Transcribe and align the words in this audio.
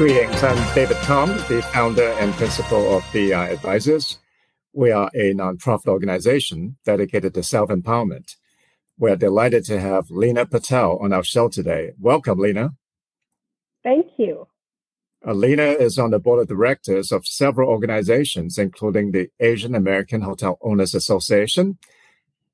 Greetings. 0.00 0.42
I'm 0.42 0.74
David 0.74 0.96
Kong, 1.02 1.28
the 1.50 1.60
founder 1.74 2.08
and 2.18 2.32
principal 2.32 2.96
of 2.96 3.04
DEI 3.12 3.52
Advisors. 3.52 4.18
We 4.72 4.92
are 4.92 5.10
a 5.12 5.34
nonprofit 5.34 5.88
organization 5.88 6.78
dedicated 6.86 7.34
to 7.34 7.42
self 7.42 7.68
empowerment. 7.68 8.36
We're 8.96 9.16
delighted 9.16 9.66
to 9.66 9.78
have 9.78 10.10
Lina 10.10 10.46
Patel 10.46 10.96
on 11.02 11.12
our 11.12 11.22
show 11.22 11.50
today. 11.50 11.92
Welcome, 12.00 12.38
Lina. 12.38 12.76
Thank 13.82 14.06
you. 14.16 14.48
Uh, 15.22 15.34
Lina 15.34 15.64
is 15.64 15.98
on 15.98 16.12
the 16.12 16.18
board 16.18 16.40
of 16.40 16.48
directors 16.48 17.12
of 17.12 17.26
several 17.26 17.68
organizations, 17.68 18.56
including 18.56 19.12
the 19.12 19.28
Asian 19.38 19.74
American 19.74 20.22
Hotel 20.22 20.56
Owners 20.62 20.94
Association 20.94 21.76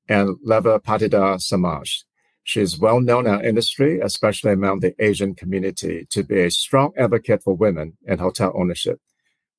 and 0.09 0.35
Leuva 0.45 0.83
Patidar 0.83 1.39
Samaj. 1.39 2.03
She 2.47 2.61
is 2.61 2.79
well 2.79 3.01
known 3.01 3.27
in 3.27 3.33
our 3.33 3.43
industry, 3.43 3.99
especially 3.99 4.53
among 4.53 4.79
the 4.79 4.95
Asian 4.99 5.35
community, 5.35 6.07
to 6.11 6.23
be 6.23 6.39
a 6.39 6.49
strong 6.49 6.93
advocate 6.97 7.43
for 7.43 7.53
women 7.53 7.97
in 8.07 8.19
hotel 8.19 8.53
ownership. 8.55 9.01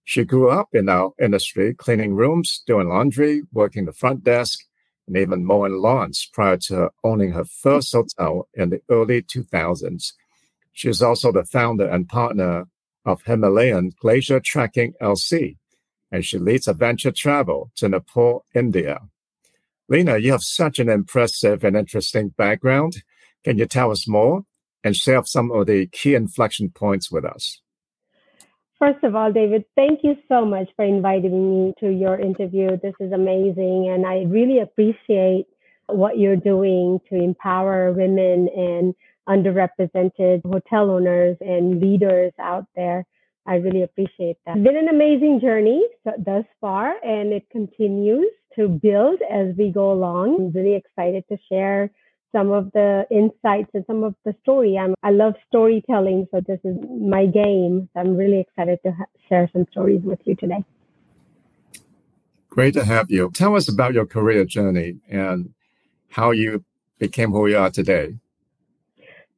She 0.05 0.24
grew 0.24 0.48
up 0.48 0.69
in 0.73 0.88
our 0.88 1.12
industry, 1.20 1.74
cleaning 1.74 2.15
rooms, 2.15 2.62
doing 2.66 2.88
laundry, 2.88 3.43
working 3.52 3.84
the 3.84 3.93
front 3.93 4.24
desk, 4.24 4.60
and 5.06 5.19
even 5.19 5.45
mowing 5.45 5.74
lawns 5.74 6.27
prior 6.32 6.56
to 6.69 6.88
owning 7.05 7.32
her 7.32 7.45
first 7.45 7.93
hotel 7.93 8.48
in 8.55 8.70
the 8.70 8.80
early 8.88 9.20
2000s. 9.20 10.15
She 10.73 10.88
is 10.88 11.02
also 11.02 11.30
the 11.30 11.45
founder 11.45 11.87
and 11.87 12.09
partner 12.09 12.68
of 13.05 13.20
Himalayan 13.24 13.93
Glacier 14.01 14.41
Trekking 14.41 14.95
LC, 15.02 15.59
and 16.10 16.24
she 16.24 16.38
leads 16.38 16.66
adventure 16.66 17.12
travel 17.12 17.70
to 17.77 17.91
Nepal, 17.91 18.46
India. 18.55 19.02
Lina, 19.88 20.19
you 20.19 20.33
have 20.33 20.42
such 20.42 20.78
an 20.78 20.88
impressive 20.91 21.65
and 21.65 21.77
interesting 21.77 22.29
background. 22.37 23.02
Can 23.42 23.56
you 23.56 23.66
tell 23.66 23.91
us 23.91 24.06
more 24.06 24.42
and 24.84 24.95
share 24.95 25.24
some 25.24 25.51
of 25.51 25.66
the 25.66 25.87
key 25.87 26.15
inflection 26.15 26.70
points 26.70 27.10
with 27.10 27.24
us? 27.24 27.62
First 28.79 29.02
of 29.02 29.16
all, 29.16 29.32
David, 29.32 29.65
thank 29.74 30.01
you 30.04 30.15
so 30.29 30.45
much 30.45 30.68
for 30.76 30.85
inviting 30.85 31.66
me 31.66 31.74
to 31.80 31.88
your 31.88 32.21
interview. 32.21 32.76
This 32.80 32.95
is 33.01 33.13
amazing. 33.13 33.88
And 33.93 34.07
I 34.07 34.24
really 34.29 34.60
appreciate 34.60 35.46
what 35.87 36.18
you're 36.18 36.37
doing 36.37 37.01
to 37.09 37.16
empower 37.16 37.93
women 37.93 38.48
and 38.54 38.95
underrepresented 39.29 40.43
hotel 40.45 40.91
owners 40.91 41.37
and 41.41 41.80
leaders 41.80 42.32
out 42.38 42.66
there. 42.76 43.04
I 43.49 43.54
really 43.54 43.82
appreciate 43.82 44.37
that. 44.45 44.59
It's 44.59 44.66
been 44.66 44.77
an 44.77 44.88
amazing 44.88 45.41
journey 45.41 45.82
thus 46.04 46.45
far, 46.60 46.96
and 47.02 47.32
it 47.32 47.49
continues 47.51 48.30
to 48.57 48.68
build 48.68 49.21
as 49.23 49.57
we 49.57 49.73
go 49.73 49.91
along. 49.91 50.37
I'm 50.38 50.52
really 50.52 50.77
excited 50.77 51.24
to 51.30 51.38
share 51.49 51.91
some 52.30 52.51
of 52.51 52.71
the 52.73 53.07
insights 53.10 53.71
and 53.73 53.85
some 53.87 54.04
of 54.04 54.15
the 54.26 54.35
story. 54.43 54.76
I'm, 54.76 54.95
I 55.02 55.13
love 55.13 55.32
storytelling, 55.46 56.29
so 56.30 56.43
this 56.46 56.60
is 56.63 56.76
my 57.01 57.24
game. 57.24 57.88
I'm 57.96 58.19
really 58.19 58.38
excited 58.38 58.80
to 58.85 58.93
ha- 58.93 59.07
share 59.30 59.49
some 59.54 59.65
stories 59.71 60.02
with 60.04 60.21
you 60.26 60.37
today. 60.37 60.63
Great 62.51 62.74
to 62.74 62.85
have 62.85 63.10
you. 63.10 63.30
Tell 63.32 63.57
us 63.57 63.66
about 63.66 63.95
your 63.95 64.04
career 64.04 64.44
journey 64.44 64.99
and 65.09 65.54
how 66.10 66.32
you 66.32 66.65
became 66.99 67.31
who 67.31 67.47
you 67.47 67.56
are 67.56 67.71
today. 67.71 68.16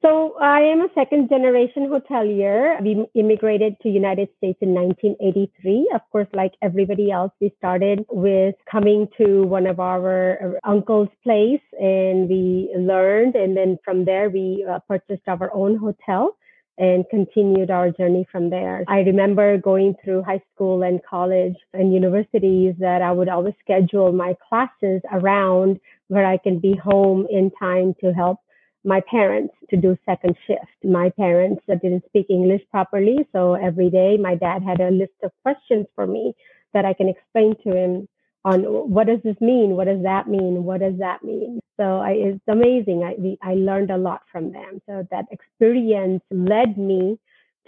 So 0.02 0.34
I 0.40 0.60
am 0.60 0.80
a 0.80 0.88
second 0.94 1.28
generation 1.28 1.90
hotelier. 1.90 2.80
We 2.82 3.04
immigrated 3.14 3.76
to 3.82 3.90
United 3.90 4.28
States 4.38 4.58
in 4.62 4.72
1983. 4.72 5.90
Of 5.94 6.00
course, 6.10 6.28
like 6.32 6.52
everybody 6.62 7.10
else, 7.10 7.32
we 7.38 7.52
started 7.58 8.06
with 8.08 8.54
coming 8.70 9.08
to 9.18 9.42
one 9.42 9.66
of 9.66 9.78
our 9.78 10.58
uncle's 10.64 11.10
place 11.22 11.60
and 11.78 12.30
we 12.30 12.74
learned. 12.78 13.34
And 13.34 13.54
then 13.54 13.78
from 13.84 14.06
there, 14.06 14.30
we 14.30 14.64
uh, 14.66 14.78
purchased 14.88 15.28
our 15.28 15.52
own 15.52 15.76
hotel 15.76 16.34
and 16.78 17.04
continued 17.10 17.70
our 17.70 17.90
journey 17.90 18.26
from 18.32 18.48
there. 18.48 18.84
I 18.88 19.00
remember 19.00 19.58
going 19.58 19.96
through 20.02 20.22
high 20.22 20.40
school 20.54 20.82
and 20.82 21.00
college 21.04 21.56
and 21.74 21.92
universities 21.92 22.74
that 22.78 23.02
I 23.02 23.12
would 23.12 23.28
always 23.28 23.52
schedule 23.60 24.12
my 24.12 24.34
classes 24.48 25.02
around 25.12 25.78
where 26.08 26.24
I 26.24 26.38
can 26.38 26.58
be 26.58 26.74
home 26.74 27.26
in 27.30 27.50
time 27.60 27.94
to 28.00 28.14
help 28.14 28.38
my 28.84 29.00
parents 29.10 29.54
to 29.68 29.76
do 29.76 29.96
second 30.06 30.36
shift. 30.46 30.84
My 30.84 31.10
parents 31.10 31.62
didn't 31.68 32.04
speak 32.06 32.26
English 32.30 32.62
properly, 32.70 33.18
so 33.32 33.54
every 33.54 33.90
day 33.90 34.16
my 34.16 34.34
dad 34.34 34.62
had 34.62 34.80
a 34.80 34.90
list 34.90 35.12
of 35.22 35.32
questions 35.42 35.86
for 35.94 36.06
me 36.06 36.34
that 36.72 36.84
I 36.84 36.94
can 36.94 37.08
explain 37.08 37.56
to 37.64 37.76
him 37.76 38.08
on 38.44 38.62
what 38.62 39.06
does 39.06 39.20
this 39.22 39.36
mean? 39.40 39.76
What 39.76 39.86
does 39.86 40.02
that 40.02 40.28
mean? 40.28 40.64
What 40.64 40.80
does 40.80 40.98
that 40.98 41.22
mean? 41.22 41.60
So 41.76 41.98
I, 41.98 42.12
it's 42.12 42.48
amazing. 42.48 43.02
I, 43.02 43.50
I 43.50 43.54
learned 43.54 43.90
a 43.90 43.98
lot 43.98 44.22
from 44.32 44.52
them. 44.52 44.80
So 44.86 45.06
that 45.10 45.26
experience 45.30 46.22
led 46.30 46.78
me 46.78 47.18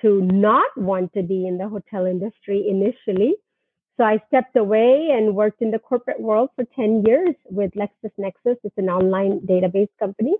to 0.00 0.22
not 0.22 0.66
want 0.76 1.12
to 1.12 1.22
be 1.22 1.46
in 1.46 1.58
the 1.58 1.68
hotel 1.68 2.06
industry 2.06 2.66
initially. 2.68 3.34
So 3.98 4.04
I 4.04 4.22
stepped 4.28 4.56
away 4.56 5.10
and 5.12 5.36
worked 5.36 5.60
in 5.60 5.70
the 5.70 5.78
corporate 5.78 6.20
world 6.20 6.48
for 6.56 6.64
10 6.74 7.04
years 7.06 7.34
with 7.50 7.72
LexisNexis. 7.72 8.56
It's 8.64 8.78
an 8.78 8.88
online 8.88 9.40
database 9.40 9.90
company 9.98 10.34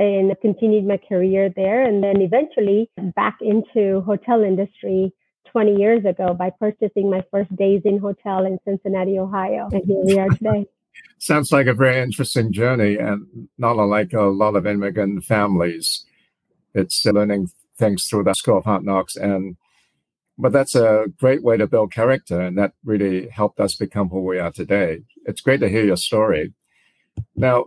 and 0.00 0.34
continued 0.40 0.86
my 0.86 0.96
career 0.96 1.50
there 1.54 1.82
and 1.82 2.02
then 2.02 2.22
eventually 2.22 2.90
back 3.14 3.36
into 3.42 4.00
hotel 4.00 4.42
industry 4.42 5.12
20 5.52 5.76
years 5.76 6.04
ago 6.06 6.32
by 6.32 6.48
purchasing 6.58 7.10
my 7.10 7.22
first 7.30 7.54
Days 7.54 7.82
Inn 7.84 7.98
hotel 7.98 8.46
in 8.46 8.58
Cincinnati, 8.64 9.18
Ohio. 9.18 9.68
And 9.70 9.84
here 9.84 10.02
we 10.02 10.18
are 10.18 10.28
today. 10.30 10.66
Sounds 11.18 11.52
like 11.52 11.66
a 11.66 11.74
very 11.74 12.00
interesting 12.00 12.50
journey 12.50 12.96
and 12.96 13.48
not 13.58 13.76
unlike 13.76 14.14
a 14.14 14.22
lot 14.22 14.56
of 14.56 14.66
immigrant 14.66 15.22
families. 15.24 16.06
It's 16.74 17.06
uh, 17.06 17.10
learning 17.10 17.50
things 17.76 18.06
through 18.06 18.24
the 18.24 18.32
school 18.32 18.56
of 18.56 18.64
hard 18.64 18.84
knocks 18.84 19.16
and 19.16 19.56
but 20.38 20.52
that's 20.52 20.74
a 20.74 21.04
great 21.18 21.42
way 21.42 21.58
to 21.58 21.66
build 21.66 21.92
character 21.92 22.40
and 22.40 22.56
that 22.56 22.72
really 22.84 23.28
helped 23.28 23.60
us 23.60 23.74
become 23.74 24.08
who 24.08 24.22
we 24.22 24.38
are 24.38 24.50
today. 24.50 25.02
It's 25.26 25.42
great 25.42 25.60
to 25.60 25.68
hear 25.68 25.84
your 25.84 25.98
story. 25.98 26.54
Now, 27.36 27.66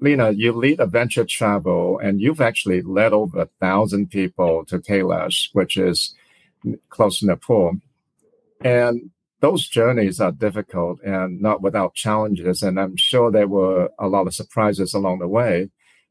Lina, 0.00 0.30
you 0.30 0.52
lead 0.52 0.80
adventure 0.80 1.24
travel 1.24 1.98
and 1.98 2.20
you've 2.20 2.40
actually 2.40 2.82
led 2.82 3.12
over 3.12 3.40
a 3.40 3.48
thousand 3.60 4.10
people 4.10 4.64
to 4.66 4.78
Kailash, 4.78 5.48
which 5.52 5.76
is 5.76 6.14
close 6.90 7.20
to 7.20 7.26
Nepal. 7.26 7.78
And 8.60 9.10
those 9.40 9.68
journeys 9.68 10.20
are 10.20 10.32
difficult 10.32 11.00
and 11.02 11.40
not 11.40 11.62
without 11.62 11.94
challenges. 11.94 12.62
And 12.62 12.78
I'm 12.78 12.96
sure 12.96 13.30
there 13.30 13.48
were 13.48 13.90
a 13.98 14.08
lot 14.08 14.26
of 14.26 14.34
surprises 14.34 14.94
along 14.94 15.20
the 15.20 15.28
way. 15.28 15.70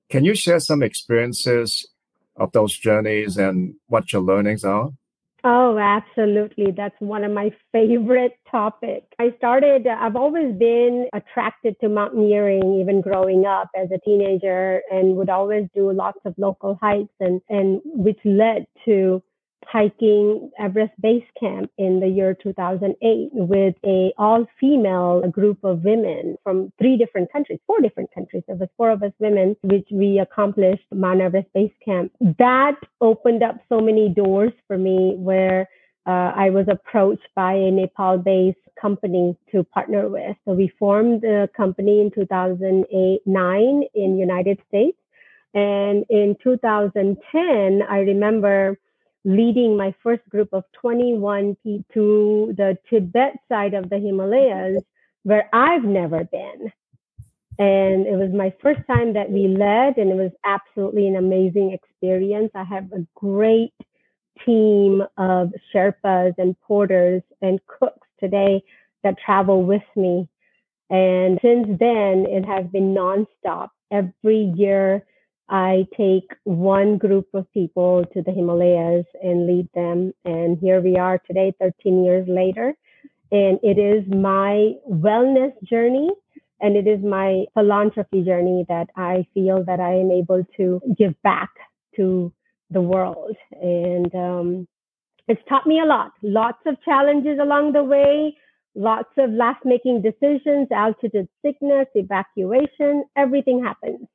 Can 0.10 0.26
you 0.26 0.36
share 0.36 0.60
some 0.60 0.84
experiences 0.84 1.88
of 2.36 2.52
those 2.52 2.78
journeys 2.78 3.38
and 3.38 3.76
what 3.88 4.12
your 4.14 4.22
learnings 4.22 4.64
are? 4.64 4.92
Oh, 5.48 5.78
absolutely. 5.78 6.72
That's 6.76 6.96
one 7.00 7.24
of 7.24 7.32
my 7.32 7.52
favorite 7.72 8.34
topics. 8.50 9.06
I 9.20 9.32
started, 9.38 9.86
I've 9.86 10.16
always 10.16 10.56
been 10.56 11.08
attracted 11.14 11.76
to 11.82 11.90
mountaineering, 11.90 12.80
even 12.82 13.00
growing 13.00 13.46
up 13.46 13.70
as 13.78 13.90
a 13.92 14.00
teenager, 14.00 14.82
and 14.92 15.16
would 15.18 15.30
always 15.30 15.68
do 15.76 15.92
lots 15.94 16.18
of 16.26 16.34
local 16.40 16.80
hikes, 16.82 17.14
and, 17.20 17.42
and 17.50 17.80
which 17.86 18.20
led 18.26 18.66
to 18.86 19.22
hiking 19.68 20.52
Everest 20.60 20.94
Base 21.02 21.26
Camp 21.40 21.72
in 21.78 22.00
the 22.00 22.08
year 22.08 22.36
2008 22.42 23.30
with 23.34 23.76
a 23.86 24.14
all 24.18 24.46
female 24.60 25.22
group 25.30 25.64
of 25.64 25.84
women 25.84 26.38
from 26.44 26.72
three 26.78 26.98
different 26.98 27.32
countries, 27.32 27.60
four 27.68 27.82
different 27.82 28.14
countries. 28.14 28.44
There 28.48 28.56
was 28.56 28.70
four 28.78 28.92
of 28.92 29.04
us 29.04 29.12
women, 29.20 29.56
which 29.64 29.88
we 29.92 30.20
accomplished 30.20 30.86
Mount 30.94 31.22
Everest 31.22 31.52
Base 31.54 31.74
Camp. 31.84 32.12
That 32.40 32.76
opened 33.02 33.44
up 33.44 33.58
so 33.70 33.80
many 33.80 34.10
doors 34.10 34.54
for 34.68 34.78
me 34.78 35.16
where 35.18 35.70
uh, 36.08 36.32
I 36.36 36.52
was 36.52 36.68
approached 36.70 37.28
by 37.36 37.54
a 37.54 37.72
Nepal 37.72 38.18
based 38.18 38.60
company 38.80 39.36
to 39.52 39.64
partner 39.64 40.08
with. 40.10 40.36
So 40.46 40.54
we 40.54 40.72
formed 40.78 41.22
the 41.22 41.50
company 41.56 42.02
in 42.02 42.12
2008, 42.12 43.22
nine 43.26 43.84
in 43.94 44.18
United 44.18 44.60
States. 44.68 44.98
And 45.54 46.06
in 46.10 46.36
2010, 46.44 47.82
I 47.90 48.00
remember 48.00 48.78
leading 49.26 49.76
my 49.76 49.94
first 50.04 50.22
group 50.30 50.50
of 50.54 50.64
21 50.80 51.58
people 51.64 51.84
to 51.94 52.54
the 52.56 52.78
Tibet 52.90 53.34
side 53.50 53.74
of 53.74 53.90
the 53.90 53.98
Himalayas, 53.98 54.84
where 55.24 55.50
I've 55.52 55.84
never 55.84 56.24
been. 56.24 56.72
And 57.58 58.06
it 58.06 58.18
was 58.18 58.32
my 58.32 58.54
first 58.62 58.82
time 58.86 59.14
that 59.14 59.32
we 59.32 59.48
led, 59.48 59.98
and 59.98 60.12
it 60.12 60.16
was 60.16 60.32
absolutely 60.46 61.08
an 61.08 61.16
amazing 61.16 61.72
experience. 61.72 62.52
I 62.54 62.64
have 62.64 62.92
a 62.92 63.06
great 63.16 63.74
team 64.46 65.02
of 65.18 65.54
Sherpas 65.74 66.34
and 66.38 66.60
porters 66.62 67.24
and 67.42 67.60
cooks 67.66 68.08
today 68.20 68.62
that 69.04 69.16
travel 69.26 69.64
with 69.64 69.84
me. 69.96 70.30
And 70.90 71.40
since 71.42 71.68
then, 71.80 72.26
it 72.28 72.46
has 72.46 72.66
been 72.68 72.94
nonstop. 72.94 73.70
Every 73.92 74.54
year, 74.56 75.06
I 75.50 75.86
take 75.96 76.32
one 76.44 76.98
group 76.98 77.28
of 77.34 77.52
people 77.54 78.04
to 78.14 78.22
the 78.22 78.32
Himalayas 78.32 79.06
and 79.22 79.46
lead 79.46 79.70
them. 79.76 80.14
And 80.24 80.58
here 80.58 80.82
we 80.82 80.98
are 80.98 81.20
today, 81.20 81.54
13 81.60 82.04
years 82.04 82.28
later. 82.28 82.74
And 83.32 83.60
it 83.62 83.78
is 83.78 84.04
my 84.08 84.74
wellness 84.90 85.52
journey 85.64 86.10
and 86.62 86.76
it 86.76 86.88
is 86.88 87.04
my 87.04 87.46
philanthropy 87.54 88.24
journey 88.24 88.66
that 88.70 88.88
I 88.96 89.28
feel 89.34 89.64
that 89.66 89.80
I 89.80 89.94
am 89.94 90.10
able 90.12 90.44
to 90.58 90.82
give 90.98 91.22
back 91.22 91.50
to 91.96 92.32
the 92.70 92.82
world. 92.82 93.36
And 93.52 94.14
um, 94.16 94.68
it's 95.28 95.42
taught 95.50 95.68
me 95.68 95.80
a 95.80 95.86
lot. 95.86 96.12
Lots 96.22 96.60
of 96.66 96.82
challenges 96.84 97.40
along 97.42 97.74
the 97.74 97.84
way, 97.84 98.36
lots 98.74 99.10
of 99.18 99.32
last 99.32 99.66
making 99.66 100.02
decisions, 100.02 100.70
altitude 100.72 101.28
sickness, 101.44 101.88
evacuation, 101.94 103.04
everything 103.16 103.64
happens. 103.64 104.08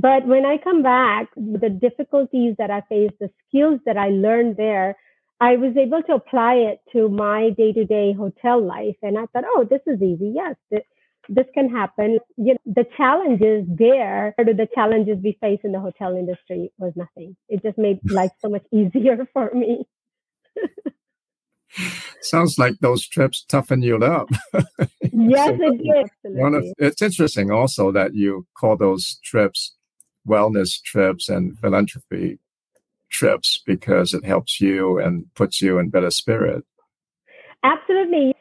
But 0.00 0.28
when 0.28 0.46
I 0.46 0.58
come 0.58 0.84
back, 0.84 1.26
the 1.34 1.68
difficulties 1.68 2.54
that 2.58 2.70
I 2.70 2.82
faced, 2.88 3.14
the 3.18 3.30
skills 3.48 3.80
that 3.84 3.96
I 3.96 4.10
learned 4.10 4.56
there, 4.56 4.96
I 5.40 5.56
was 5.56 5.76
able 5.76 6.04
to 6.04 6.14
apply 6.14 6.54
it 6.54 6.78
to 6.92 7.08
my 7.08 7.50
day 7.50 7.72
to 7.72 7.84
day 7.84 8.12
hotel 8.12 8.64
life. 8.64 8.94
And 9.02 9.18
I 9.18 9.26
thought, 9.26 9.42
oh, 9.44 9.66
this 9.68 9.80
is 9.88 10.00
easy. 10.00 10.30
Yes, 10.36 10.54
this, 10.70 10.82
this 11.28 11.46
can 11.52 11.68
happen. 11.68 12.20
You 12.36 12.54
know, 12.54 12.58
the 12.64 12.86
challenges 12.96 13.66
there, 13.68 14.36
or 14.38 14.44
the 14.44 14.68
challenges 14.72 15.18
we 15.20 15.36
face 15.40 15.58
in 15.64 15.72
the 15.72 15.80
hotel 15.80 16.16
industry 16.16 16.70
was 16.78 16.92
nothing. 16.94 17.34
It 17.48 17.64
just 17.64 17.76
made 17.76 17.98
life 18.08 18.30
so 18.40 18.48
much 18.48 18.66
easier 18.72 19.26
for 19.32 19.50
me. 19.52 19.84
Sounds 22.22 22.56
like 22.56 22.74
those 22.80 23.06
trips 23.06 23.44
toughen 23.44 23.82
you 23.82 23.96
up. 23.96 24.28
yes, 25.02 25.48
so 25.48 25.58
it 25.60 25.82
did. 26.22 26.38
One 26.38 26.54
of, 26.54 26.64
it's 26.78 27.02
interesting 27.02 27.50
also 27.50 27.90
that 27.92 28.14
you 28.14 28.46
call 28.56 28.76
those 28.76 29.18
trips 29.24 29.74
wellness 30.28 30.80
trips 30.82 31.28
and 31.28 31.58
philanthropy 31.58 32.38
trips 33.10 33.62
because 33.64 34.12
it 34.14 34.24
helps 34.24 34.60
you 34.60 34.98
and 34.98 35.26
puts 35.34 35.60
you 35.60 35.78
in 35.78 35.88
better 35.88 36.10
spirit. 36.10 36.64
Absolutely. 37.64 38.34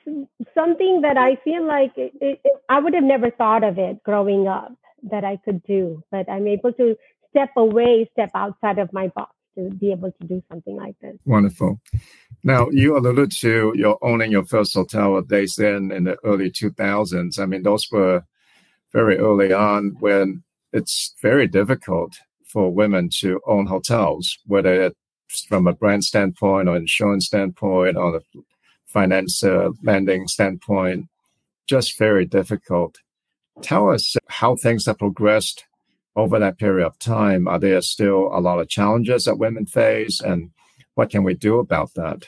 Something 0.54 1.02
that 1.02 1.18
I 1.18 1.38
feel 1.44 1.66
like 1.66 1.94
it, 1.98 2.14
it, 2.22 2.42
I 2.70 2.80
would 2.80 2.94
have 2.94 3.04
never 3.04 3.32
thought 3.32 3.64
of 3.64 3.80
it 3.80 4.04
growing 4.04 4.48
up 4.48 4.74
that 5.10 5.24
I 5.24 5.38
could 5.38 5.64
do, 5.64 6.04
but 6.12 6.30
I'm 6.30 6.48
able 6.48 6.74
to 6.74 6.96
step 7.30 7.50
away, 7.56 8.10
step 8.14 8.32
outside 8.36 8.78
of 8.80 8.92
my 8.94 9.08
box 9.10 9.34
to 9.58 9.70
be 9.70 9.92
able 9.92 10.12
to 10.12 10.28
do 10.28 10.42
something 10.50 10.76
like 10.76 10.96
this. 11.02 11.18
Wonderful. 11.26 11.82
Now, 12.44 12.70
you 12.70 12.96
alluded 12.96 13.32
to 13.40 13.74
your 13.76 13.98
owning 14.02 14.32
your 14.32 14.46
first 14.46 14.76
hotel 14.76 15.22
Days 15.22 15.58
Inn 15.58 15.92
in 15.92 16.04
the 16.04 16.18
early 16.24 16.52
2000s. 16.52 17.40
I 17.40 17.46
mean, 17.46 17.64
those 17.64 17.90
were 17.92 18.24
very 18.94 19.18
early 19.18 19.52
on 19.52 19.96
when 20.00 20.44
it's 20.74 21.16
very 21.22 21.48
difficult 21.48 22.18
for 22.46 22.74
women 22.74 23.10
to 23.20 23.42
own 23.46 23.68
hotels, 23.68 24.38
whether 24.46 24.92
from 25.48 25.68
a 25.68 25.74
brand 25.74 26.04
standpoint 26.04 26.70
or 26.70 26.78
insurance 26.78 27.26
standpoint 27.26 27.98
or 27.98 28.12
the 28.14 28.42
finance 28.88 29.44
uh, 29.44 29.70
lending 29.84 30.28
standpoint, 30.28 31.08
just 31.68 31.98
very 31.98 32.26
difficult. 32.26 32.98
Tell 33.62 33.90
us 33.90 34.16
how 34.28 34.56
things 34.56 34.86
have 34.86 35.00
progressed 35.00 35.66
over 36.16 36.40
that 36.40 36.58
period 36.58 36.86
of 36.86 36.98
time. 37.00 37.48
Are 37.48 37.60
there 37.60 37.82
still 37.82 38.30
a 38.34 38.40
lot 38.40 38.60
of 38.60 38.70
challenges 38.70 39.26
that 39.26 39.38
women 39.38 39.66
face, 39.66 40.22
and 40.22 40.52
what 40.96 41.10
can 41.10 41.24
we 41.24 41.34
do 41.34 41.60
about 41.60 41.94
that? 41.96 42.26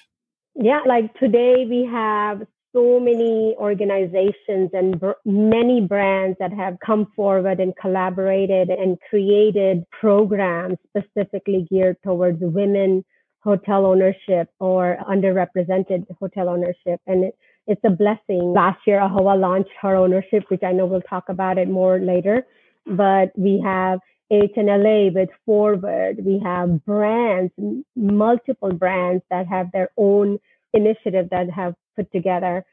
Yeah, 0.56 0.82
like 0.86 1.18
today 1.18 1.66
we 1.68 1.86
have 1.86 2.46
so 2.74 3.00
many 3.00 3.56
organizations 3.58 4.70
and 4.74 5.00
br- 5.00 5.12
many 5.26 5.82
brands 5.82 6.38
that 6.40 6.54
have 6.54 6.78
come 6.86 7.12
forward 7.16 7.60
and 7.60 7.76
collaborated 7.76 8.70
and 8.70 8.98
created 9.10 9.84
programs 9.92 10.78
specifically 10.90 11.68
geared 11.70 11.98
towards 12.04 12.38
women 12.42 13.04
hotel 13.42 13.86
ownership 13.86 14.50
or 14.60 14.98
underrepresented 15.10 16.06
hotel 16.20 16.50
ownership. 16.50 17.02
And 17.08 17.26
it, 17.26 17.38
it's 17.68 17.82
a 17.86 17.90
blessing. 17.90 18.54
Last 18.54 18.80
year, 18.86 19.00
AAHOA 19.00 19.40
launched 19.40 19.72
HerOwnership, 19.82 20.44
which 20.50 20.64
I 20.64 20.72
know 20.72 20.86
we'll 20.86 21.02
talk 21.02 21.30
about 21.30 21.58
it 21.58 21.70
more 21.70 22.00
later. 22.00 22.46
But 22.86 23.32
we 23.38 23.62
have 23.64 24.00
HNLA 24.32 25.14
with 25.14 25.30
Forward. 25.46 26.18
We 26.24 26.40
have 26.44 26.84
brands, 26.86 27.54
multiple 27.96 28.74
brands 28.74 29.24
that 29.30 29.48
have 29.48 29.72
their 29.72 29.90
own 29.98 30.40
initiative 30.74 31.30
that 31.32 31.50
have 31.50 31.76
put 31.96 32.12
together. 32.12 32.66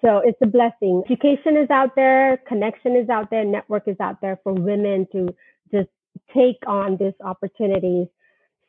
So 0.00 0.18
it's 0.18 0.38
a 0.42 0.46
blessing. 0.46 1.02
Education 1.06 1.56
is 1.56 1.70
out 1.70 1.94
there, 1.96 2.38
connection 2.48 2.96
is 2.96 3.08
out 3.08 3.30
there, 3.30 3.44
network 3.44 3.86
is 3.86 3.96
out 4.00 4.20
there 4.20 4.38
for 4.42 4.52
women 4.52 5.06
to 5.12 5.28
just 5.72 5.90
take 6.34 6.58
on 6.66 6.96
these 6.98 7.14
opportunities. 7.22 8.06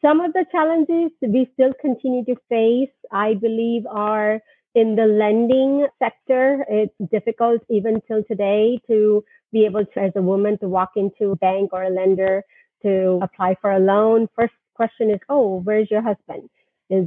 Some 0.02 0.20
of 0.20 0.34
the 0.34 0.46
challenges 0.52 1.12
we 1.22 1.50
still 1.54 1.74
continue 1.80 2.26
to 2.26 2.36
face, 2.50 2.94
I 3.12 3.36
believe, 3.36 3.86
are 3.90 4.42
in 4.76 4.96
the 4.96 5.06
lending 5.06 5.88
sector. 5.98 6.66
It's 6.68 6.94
difficult 7.12 7.62
even 7.70 8.02
till 8.08 8.24
today 8.24 8.80
to 8.88 9.24
be 9.54 9.66
able 9.66 9.86
to, 9.86 10.00
as 10.00 10.12
a 10.16 10.22
woman, 10.22 10.58
to 10.60 10.68
walk 10.68 10.92
into 10.98 11.32
a 11.32 11.36
bank 11.38 11.70
or 11.72 11.84
a 11.84 11.90
lender 11.90 12.44
to 12.82 13.20
apply 13.22 13.56
for 13.62 13.72
a 13.72 13.80
loan. 13.80 14.28
First 14.36 14.54
question 14.76 15.10
is, 15.10 15.20
oh, 15.30 15.62
where's 15.64 15.90
your 15.90 16.02
husband? 16.02 16.50
Is 16.90 17.06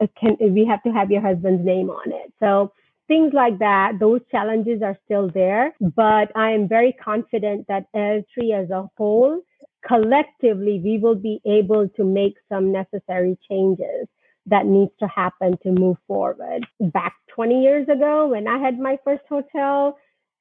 Uh, 0.00 0.06
can 0.18 0.36
we 0.40 0.64
have 0.66 0.82
to 0.82 0.90
have 0.90 1.10
your 1.10 1.20
husband's 1.20 1.64
name 1.64 1.90
on 1.90 2.12
it? 2.12 2.32
So 2.40 2.72
things 3.08 3.32
like 3.34 3.58
that, 3.58 3.92
those 4.00 4.20
challenges 4.30 4.82
are 4.82 4.98
still 5.04 5.28
there. 5.28 5.74
But 5.80 6.30
I 6.36 6.52
am 6.52 6.68
very 6.68 6.92
confident 6.92 7.66
that 7.68 7.86
Tree 7.92 8.52
as 8.52 8.70
a 8.70 8.88
whole, 8.96 9.40
collectively, 9.86 10.80
we 10.82 10.98
will 10.98 11.14
be 11.16 11.40
able 11.46 11.88
to 11.96 12.04
make 12.04 12.34
some 12.48 12.72
necessary 12.72 13.38
changes 13.50 14.08
that 14.46 14.66
needs 14.66 14.90
to 15.00 15.06
happen 15.06 15.56
to 15.62 15.70
move 15.70 15.96
forward. 16.06 16.66
Back 16.80 17.14
20 17.34 17.62
years 17.62 17.88
ago, 17.88 18.28
when 18.28 18.48
I 18.48 18.58
had 18.58 18.78
my 18.78 18.98
first 19.04 19.22
hotel, 19.28 19.98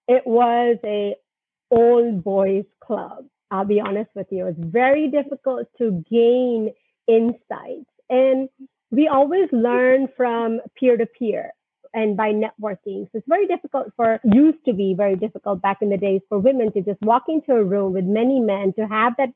it 0.07 0.23
was 0.25 0.77
a 0.83 1.15
old 1.69 2.23
boys 2.23 2.65
club. 2.83 3.25
I'll 3.51 3.65
be 3.65 3.81
honest 3.81 4.09
with 4.15 4.27
you. 4.31 4.47
It's 4.47 4.57
very 4.59 5.09
difficult 5.09 5.67
to 5.77 6.03
gain 6.09 6.73
insights. 7.07 7.89
And 8.09 8.49
we 8.91 9.07
always 9.07 9.49
learn 9.51 10.07
from 10.15 10.59
peer 10.77 10.97
to 10.97 11.05
peer 11.05 11.51
and 11.93 12.15
by 12.15 12.31
networking. 12.31 13.05
So 13.05 13.15
it's 13.15 13.27
very 13.27 13.47
difficult 13.47 13.87
for, 13.95 14.19
used 14.23 14.63
to 14.65 14.73
be 14.73 14.93
very 14.95 15.15
difficult 15.15 15.61
back 15.61 15.77
in 15.81 15.89
the 15.89 15.97
days 15.97 16.21
for 16.29 16.39
women 16.39 16.71
to 16.73 16.81
just 16.81 17.01
walk 17.01 17.23
into 17.27 17.53
a 17.53 17.63
room 17.63 17.93
with 17.93 18.05
many 18.05 18.39
men 18.39 18.73
to 18.77 18.87
have 18.87 19.13
that 19.17 19.29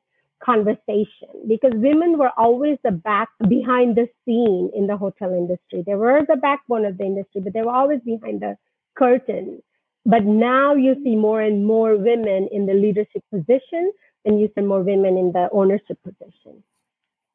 conversation 0.43 1.29
because 1.47 1.71
women 1.75 2.17
were 2.17 2.31
always 2.37 2.77
the 2.83 2.91
back 2.91 3.29
behind 3.47 3.95
the 3.95 4.07
scene 4.23 4.69
in 4.75 4.87
the 4.87 4.97
hotel 4.97 5.33
industry. 5.33 5.83
They 5.85 5.95
were 5.95 6.21
the 6.27 6.35
backbone 6.35 6.85
of 6.85 6.97
the 6.97 7.05
industry, 7.05 7.41
but 7.41 7.53
they 7.53 7.61
were 7.61 7.71
always 7.71 7.99
behind 8.05 8.41
the 8.41 8.57
curtain. 8.97 9.61
But 10.05 10.23
now 10.23 10.75
you 10.75 10.95
see 11.03 11.15
more 11.15 11.41
and 11.41 11.65
more 11.65 11.97
women 11.97 12.47
in 12.51 12.65
the 12.65 12.73
leadership 12.73 13.23
position 13.33 13.91
and 14.23 14.39
you 14.39 14.49
see 14.55 14.61
more 14.61 14.81
women 14.81 15.17
in 15.17 15.31
the 15.31 15.49
ownership 15.51 15.97
position. 16.03 16.63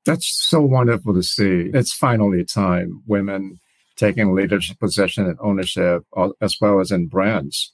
That's 0.07 0.27
so 0.49 0.61
wonderful 0.63 1.15
to 1.15 1.23
see. 1.23 1.71
It's 1.75 1.93
finally 1.93 2.45
time 2.45 3.03
women 3.07 3.61
taking 3.97 4.35
leadership 4.35 4.79
position 4.79 5.27
and 5.27 5.37
ownership 5.41 6.05
uh, 6.17 6.31
as 6.41 6.57
well 6.61 6.81
as 6.81 6.91
in 6.91 7.07
brands. 7.07 7.73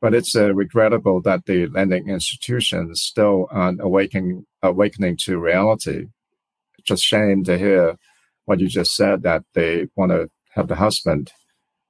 But 0.00 0.14
it's 0.14 0.36
uh, 0.36 0.54
regrettable 0.54 1.20
that 1.22 1.46
the 1.46 1.66
lending 1.66 2.08
institutions 2.08 3.02
still 3.02 3.48
aren't 3.50 3.80
awakening, 3.80 4.46
awakening 4.62 5.16
to 5.22 5.38
reality. 5.38 6.06
It's 6.78 6.86
just 6.86 7.02
shame 7.02 7.42
to 7.44 7.58
hear 7.58 7.96
what 8.44 8.60
you 8.60 8.68
just 8.68 8.94
said 8.94 9.22
that 9.22 9.42
they 9.54 9.88
want 9.96 10.12
to 10.12 10.30
have 10.54 10.68
the 10.68 10.76
husband 10.76 11.32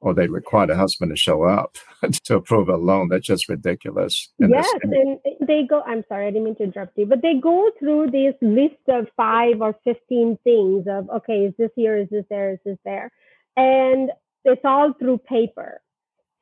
or 0.07 0.15
they 0.15 0.29
require 0.29 0.69
the 0.69 0.77
husband 0.77 1.11
to 1.11 1.17
show 1.17 1.43
up 1.43 1.79
to 2.25 2.37
approve 2.37 2.69
a 2.69 2.77
loan. 2.77 3.09
That's 3.09 3.27
just 3.27 3.49
ridiculous. 3.49 4.29
Yes, 4.39 4.73
and 4.83 5.19
they 5.41 5.65
go. 5.69 5.83
I'm 5.83 6.05
sorry, 6.09 6.29
I 6.29 6.31
didn't 6.31 6.45
mean 6.45 6.57
to 6.57 6.63
interrupt 6.63 6.97
you, 6.97 7.07
but 7.07 7.23
they 7.23 7.35
go 7.35 7.73
through 7.81 8.13
this 8.13 8.35
list 8.41 8.87
of 8.89 9.09
five 9.17 9.61
or 9.61 9.75
fifteen 9.83 10.39
things 10.45 10.87
of 10.89 11.11
okay, 11.11 11.47
is 11.47 11.55
this 11.59 11.71
here? 11.75 11.97
Is 11.97 12.09
this 12.09 12.25
there? 12.31 12.53
Is 12.53 12.61
this 12.65 12.79
there? 12.85 13.11
And 13.57 14.11
it's 14.45 14.61
all 14.65 14.93
through 14.93 15.19
paper. 15.19 15.81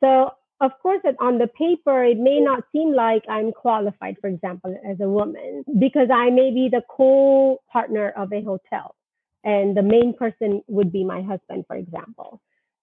So 0.00 0.33
of 0.61 0.73
course, 0.83 1.00
on 1.18 1.38
the 1.38 1.47
paper, 1.47 2.04
it 2.04 2.18
may 2.18 2.40
not 2.40 2.64
seem 2.71 2.92
like 2.92 3.25
I'm 3.30 3.50
qualified, 3.50 4.18
for 4.21 4.28
example, 4.28 4.78
as 4.87 5.00
a 5.00 5.09
woman, 5.09 5.64
because 5.78 6.09
I 6.12 6.28
may 6.28 6.50
be 6.50 6.68
the 6.71 6.83
co-partner 6.88 8.11
of 8.11 8.30
a 8.30 8.42
hotel, 8.42 8.94
and 9.42 9.75
the 9.75 9.83
main 9.83 10.14
person 10.14 10.62
would 10.66 10.92
be 10.92 11.02
my 11.02 11.23
husband, 11.23 11.64
for 11.66 11.76
example. 11.76 12.42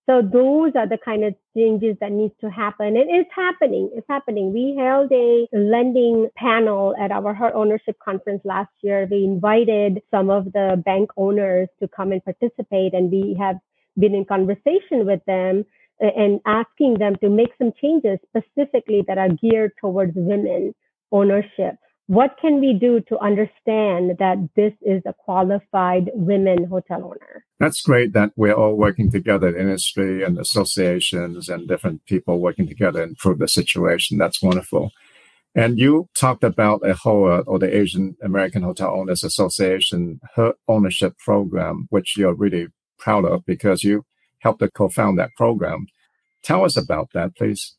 So 0.09 0.21
those 0.21 0.73
are 0.75 0.87
the 0.87 0.97
kind 1.03 1.23
of 1.23 1.35
changes 1.55 1.95
that 2.01 2.11
needs 2.11 2.33
to 2.41 2.49
happen. 2.49 2.87
And 2.97 3.09
it's 3.09 3.29
happening. 3.35 3.89
It's 3.93 4.07
happening. 4.09 4.51
We 4.51 4.75
held 4.77 5.11
a 5.11 5.47
lending 5.53 6.29
panel 6.35 6.95
at 6.99 7.11
our 7.11 7.35
HerOwnership 7.35 7.95
conference 8.03 8.41
last 8.43 8.71
year. 8.81 9.07
We 9.09 9.23
invited 9.23 10.01
some 10.09 10.29
of 10.29 10.45
the 10.53 10.81
bank 10.83 11.11
owners 11.17 11.69
to 11.81 11.87
come 11.87 12.11
and 12.11 12.23
participate 12.23 12.93
and 12.93 13.11
we 13.11 13.37
have 13.39 13.57
been 13.97 14.15
in 14.15 14.25
conversation 14.25 15.05
with 15.05 15.21
them 15.27 15.65
and 15.99 16.39
asking 16.47 16.95
them 16.97 17.15
to 17.17 17.29
make 17.29 17.51
some 17.57 17.71
changes 17.79 18.17
specifically 18.29 19.03
that 19.07 19.17
are 19.19 19.29
geared 19.29 19.71
towards 19.79 20.13
women 20.15 20.73
ownership 21.11 21.75
what 22.11 22.35
can 22.41 22.59
we 22.59 22.73
do 22.73 22.99
to 22.99 23.17
understand 23.19 24.17
that 24.19 24.37
this 24.57 24.73
is 24.81 25.01
a 25.05 25.13
qualified 25.13 26.11
women 26.13 26.65
hotel 26.65 27.05
owner? 27.05 27.45
That's 27.57 27.81
great 27.81 28.11
that 28.11 28.33
we're 28.35 28.51
all 28.51 28.75
working 28.75 29.09
together, 29.09 29.55
industry 29.55 30.21
and 30.21 30.37
associations 30.37 31.47
and 31.47 31.69
different 31.69 32.05
people 32.05 32.41
working 32.41 32.67
together 32.67 32.99
to 32.99 33.07
improve 33.07 33.39
the 33.39 33.47
situation. 33.47 34.17
That's 34.17 34.43
wonderful. 34.43 34.91
And 35.55 35.79
you 35.79 36.09
talked 36.13 36.43
about 36.43 36.81
AAHOA 36.81 37.45
or 37.47 37.59
the 37.59 37.73
Asian 37.73 38.17
American 38.21 38.63
Hotel 38.63 38.93
Owners 38.93 39.23
Association, 39.23 40.19
her 40.35 40.55
ownership 40.67 41.17
program, 41.17 41.87
which 41.91 42.17
you're 42.17 42.35
really 42.35 42.67
proud 42.99 43.23
of 43.23 43.45
because 43.45 43.85
you 43.85 44.03
helped 44.39 44.59
to 44.59 44.69
co-found 44.69 45.17
that 45.17 45.31
program. 45.37 45.87
Tell 46.43 46.65
us 46.65 46.75
about 46.75 47.11
that, 47.13 47.37
please. 47.37 47.73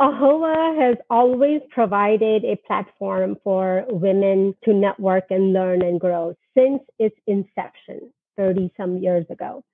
AAHOA 0.00 0.78
has 0.78 0.96
always 1.08 1.62
provided 1.70 2.44
a 2.44 2.56
platform 2.66 3.36
for 3.42 3.86
women 3.88 4.54
to 4.64 4.74
network 4.74 5.24
and 5.30 5.54
learn 5.54 5.80
and 5.82 5.98
grow 5.98 6.34
since 6.56 6.82
its 6.98 7.16
inception 7.26 8.12
30 8.36 8.70
some 8.76 8.98
years 8.98 9.24
ago. 9.30 9.64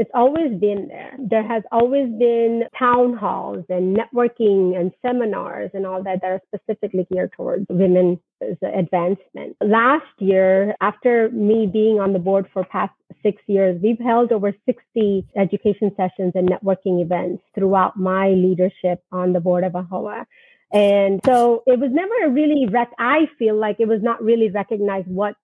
It's 0.00 0.10
always 0.14 0.58
been 0.58 0.88
there. 0.88 1.14
There 1.18 1.46
has 1.46 1.62
always 1.70 2.08
been 2.18 2.62
town 2.78 3.12
halls 3.12 3.66
and 3.68 3.94
networking 3.94 4.74
and 4.74 4.92
seminars 5.02 5.72
and 5.74 5.84
all 5.84 6.02
that 6.04 6.22
that 6.22 6.26
are 6.26 6.40
specifically 6.46 7.06
geared 7.12 7.32
towards 7.36 7.66
women's 7.68 8.18
advancement. 8.40 9.58
Last 9.60 10.06
year, 10.18 10.74
after 10.80 11.28
me 11.28 11.68
being 11.70 12.00
on 12.00 12.14
the 12.14 12.18
board 12.18 12.46
for 12.50 12.64
past 12.64 12.94
six 13.22 13.42
years, 13.46 13.78
we've 13.82 13.98
held 13.98 14.32
over 14.32 14.54
60 14.64 15.26
education 15.36 15.92
sessions 15.98 16.32
and 16.34 16.48
networking 16.48 17.02
events 17.02 17.42
throughout 17.54 17.98
my 17.98 18.30
leadership 18.30 19.04
on 19.12 19.34
the 19.34 19.40
board 19.40 19.64
of 19.64 19.72
AAHOA. 19.72 20.24
And 20.72 21.20
so 21.26 21.62
it 21.66 21.78
was 21.78 21.90
never 21.92 22.32
really, 22.32 22.66
rec- 22.72 22.94
I 22.98 23.28
feel 23.38 23.54
like 23.54 23.76
it 23.80 23.88
was 23.88 24.00
not 24.02 24.22
really 24.24 24.48
recognized 24.48 25.08
what 25.08 25.34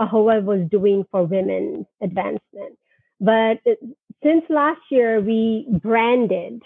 AAHOA 0.00 0.42
was 0.42 0.66
doing 0.70 1.04
for 1.10 1.24
women's 1.24 1.84
advancement. 2.00 2.78
But 3.20 3.58
since 4.22 4.44
last 4.48 4.80
year, 4.90 5.20
we 5.20 5.66
branded 5.82 6.62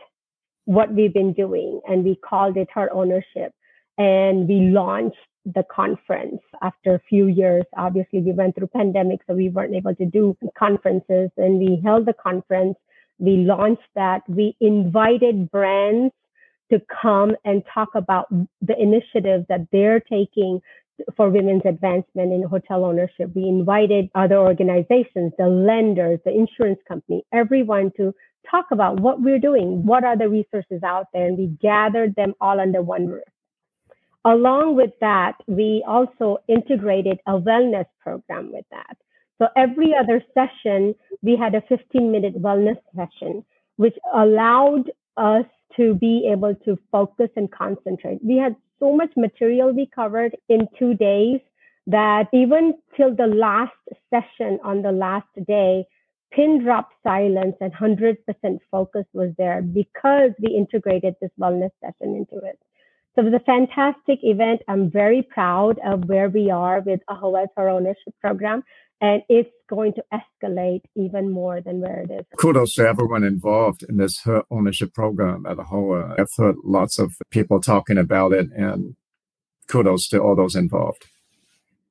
what 0.64 0.92
we've 0.92 1.14
been 1.14 1.32
doing 1.32 1.80
and 1.88 2.04
we 2.04 2.16
called 2.16 2.56
it 2.56 2.68
HerOwnership. 2.74 3.50
And 3.98 4.48
we 4.48 4.70
launched 4.72 5.16
the 5.44 5.64
conference 5.70 6.40
after 6.62 6.94
a 6.94 7.00
few 7.08 7.26
years. 7.26 7.64
Obviously, 7.76 8.20
we 8.20 8.32
went 8.32 8.54
through 8.54 8.68
pandemic, 8.68 9.20
so 9.26 9.34
we 9.34 9.48
weren't 9.48 9.74
able 9.74 9.94
to 9.94 10.06
do 10.06 10.36
conferences. 10.58 11.30
And 11.36 11.58
we 11.58 11.80
held 11.84 12.06
the 12.06 12.14
conference. 12.14 12.76
We 13.18 13.38
launched 13.38 13.82
that. 13.94 14.22
We 14.28 14.56
invited 14.60 15.50
brands 15.50 16.14
to 16.70 16.80
come 17.02 17.36
and 17.44 17.62
talk 17.72 17.88
about 17.94 18.26
the 18.62 18.80
initiatives 18.80 19.44
that 19.48 19.66
they're 19.72 20.00
taking 20.00 20.60
for 21.16 21.30
women's 21.30 21.62
advancement 21.64 22.32
in 22.32 22.42
hotel 22.42 22.84
ownership. 22.84 23.30
We 23.34 23.44
invited 23.44 24.10
other 24.14 24.38
organizations, 24.38 25.32
the 25.38 25.48
lenders, 25.48 26.20
the 26.24 26.32
insurance 26.32 26.80
company, 26.86 27.24
everyone 27.32 27.92
to 27.96 28.14
talk 28.50 28.66
about 28.72 29.00
what 29.00 29.20
we're 29.20 29.38
doing, 29.38 29.84
what 29.84 30.04
are 30.04 30.16
the 30.16 30.28
resources 30.28 30.82
out 30.84 31.06
there, 31.12 31.26
and 31.26 31.38
we 31.38 31.46
gathered 31.60 32.14
them 32.16 32.34
all 32.40 32.60
under 32.60 32.82
one 32.82 33.06
roof. 33.06 33.24
Along 34.24 34.76
with 34.76 34.90
that, 35.00 35.36
we 35.46 35.84
also 35.86 36.38
integrated 36.48 37.20
a 37.26 37.32
wellness 37.32 37.86
program 38.02 38.52
with 38.52 38.66
that. 38.70 38.96
So 39.38 39.48
every 39.56 39.94
other 39.98 40.22
session, 40.34 40.94
we 41.22 41.36
had 41.36 41.54
a 41.54 41.62
15 41.62 42.12
minute 42.12 42.40
wellness 42.40 42.76
session, 42.94 43.44
which 43.76 43.96
allowed 44.12 44.90
us 45.16 45.46
to 45.76 45.94
be 45.94 46.28
able 46.30 46.54
to 46.66 46.78
focus 46.92 47.30
and 47.36 47.50
concentrate. 47.50 48.18
We 48.22 48.36
had 48.36 48.56
so 48.80 48.96
much 48.96 49.12
material 49.16 49.72
we 49.72 49.86
covered 49.86 50.36
in 50.48 50.66
two 50.78 50.94
days 50.94 51.40
that 51.86 52.28
even 52.32 52.74
till 52.96 53.14
the 53.14 53.26
last 53.26 53.72
session 54.10 54.58
on 54.64 54.82
the 54.82 54.92
last 54.92 55.28
day, 55.46 55.84
pin 56.32 56.62
drop 56.62 56.90
silence 57.02 57.56
and 57.60 57.72
100% 57.72 58.16
focus 58.70 59.04
was 59.12 59.30
there 59.38 59.62
because 59.62 60.30
we 60.40 60.54
integrated 60.54 61.14
this 61.20 61.30
wellness 61.40 61.70
session 61.80 62.14
into 62.14 62.44
it. 62.44 62.58
So 63.14 63.22
it 63.22 63.30
was 63.30 63.34
a 63.34 63.44
fantastic 63.44 64.20
event. 64.22 64.62
I'm 64.68 64.90
very 64.90 65.22
proud 65.22 65.80
of 65.84 66.04
where 66.04 66.28
we 66.28 66.50
are 66.50 66.80
with 66.80 67.00
AAHOA's 67.10 67.50
Her 67.56 67.68
Ownership 67.68 68.14
Program 68.20 68.62
and 69.00 69.22
it's 69.28 69.50
going 69.68 69.94
to 69.94 70.04
escalate 70.12 70.82
even 70.94 71.30
more 71.30 71.60
than 71.60 71.80
where 71.80 72.00
it 72.02 72.10
is. 72.10 72.26
Kudos 72.38 72.74
to 72.74 72.86
everyone 72.86 73.24
involved 73.24 73.82
in 73.88 73.96
this 73.96 74.20
HerOwnership 74.22 74.92
program 74.92 75.46
at 75.46 75.56
AAHOA. 75.56 76.10
Uh, 76.10 76.22
I've 76.22 76.32
heard 76.36 76.56
lots 76.64 76.98
of 76.98 77.14
people 77.30 77.60
talking 77.60 77.96
about 77.96 78.32
it, 78.32 78.48
and 78.54 78.96
kudos 79.68 80.08
to 80.08 80.20
all 80.20 80.36
those 80.36 80.54
involved. 80.54 81.06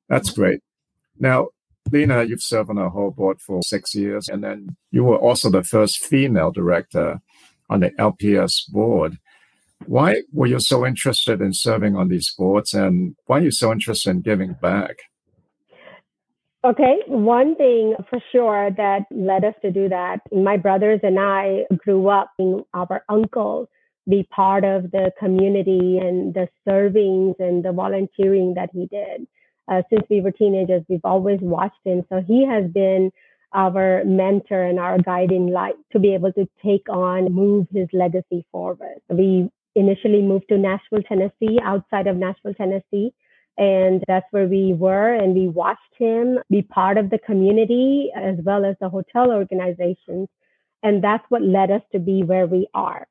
That's 0.08 0.30
great. 0.30 0.60
Now, 1.18 1.48
Lina, 1.90 2.24
you've 2.24 2.42
served 2.42 2.70
on 2.70 2.76
AAHOA 2.76 3.16
board 3.16 3.40
for 3.40 3.62
six 3.62 3.94
years, 3.94 4.28
and 4.28 4.44
then 4.44 4.76
you 4.92 5.02
were 5.02 5.18
also 5.18 5.50
the 5.50 5.64
first 5.64 5.98
female 5.98 6.52
director 6.52 7.20
on 7.68 7.80
the 7.80 7.90
LPS 7.90 8.70
board. 8.70 9.18
Why 9.86 10.22
were 10.32 10.46
you 10.46 10.60
so 10.60 10.86
interested 10.86 11.40
in 11.40 11.54
serving 11.54 11.96
on 11.96 12.08
these 12.08 12.32
boards, 12.36 12.74
and 12.74 13.16
why 13.26 13.38
are 13.38 13.44
you 13.44 13.50
so 13.50 13.72
interested 13.72 14.10
in 14.10 14.20
giving 14.20 14.54
back? 14.60 14.96
Okay, 16.62 16.96
one 17.06 17.56
thing 17.56 17.94
for 18.10 18.20
sure 18.32 18.70
that 18.76 19.06
led 19.10 19.46
us 19.46 19.54
to 19.62 19.70
do 19.70 19.88
that, 19.88 20.18
my 20.30 20.58
brothers 20.58 21.00
and 21.02 21.18
I 21.18 21.64
grew 21.78 22.08
up 22.08 22.32
in 22.38 22.62
our 22.74 23.02
uncle 23.08 23.70
be 24.08 24.26
part 24.30 24.64
of 24.64 24.90
the 24.90 25.10
community 25.18 25.98
and 25.98 26.34
the 26.34 26.48
servings 26.68 27.36
and 27.38 27.64
the 27.64 27.72
volunteering 27.72 28.54
that 28.54 28.68
he 28.74 28.86
did. 28.86 29.26
Uh, 29.70 29.82
since 29.88 30.02
we 30.10 30.20
were 30.20 30.32
teenagers, 30.32 30.82
we've 30.88 31.04
always 31.04 31.38
watched 31.40 31.80
him. 31.84 32.02
So 32.10 32.20
he 32.26 32.46
has 32.46 32.70
been 32.70 33.10
our 33.54 34.04
mentor 34.04 34.62
and 34.62 34.78
our 34.78 34.98
guiding 34.98 35.46
light 35.48 35.76
to 35.92 35.98
be 35.98 36.12
able 36.12 36.32
to 36.34 36.46
take 36.62 36.88
on, 36.90 37.32
move 37.32 37.68
his 37.72 37.88
legacy 37.92 38.44
forward. 38.52 39.00
We 39.08 39.48
initially 39.74 40.22
moved 40.22 40.48
to 40.48 40.58
Nashville, 40.58 41.02
Tennessee, 41.08 41.58
outside 41.62 42.06
of 42.06 42.16
Nashville, 42.16 42.54
Tennessee 42.54 43.14
and 43.60 44.02
that's 44.08 44.26
where 44.30 44.48
we 44.48 44.72
were. 44.72 45.12
And 45.12 45.34
we 45.34 45.46
watched 45.46 45.94
him 45.98 46.38
be 46.48 46.62
part 46.62 46.96
of 46.96 47.10
the 47.10 47.18
community 47.18 48.10
as 48.16 48.36
well 48.42 48.64
as 48.64 48.74
the 48.80 48.88
hotel 48.88 49.30
organizations. 49.30 50.28
And 50.82 51.04
that's 51.04 51.24
what 51.28 51.42
led 51.42 51.70
us 51.70 51.82
to 51.92 51.98
be 51.98 52.22
where 52.22 52.46
we 52.46 52.68
are. 52.72 53.06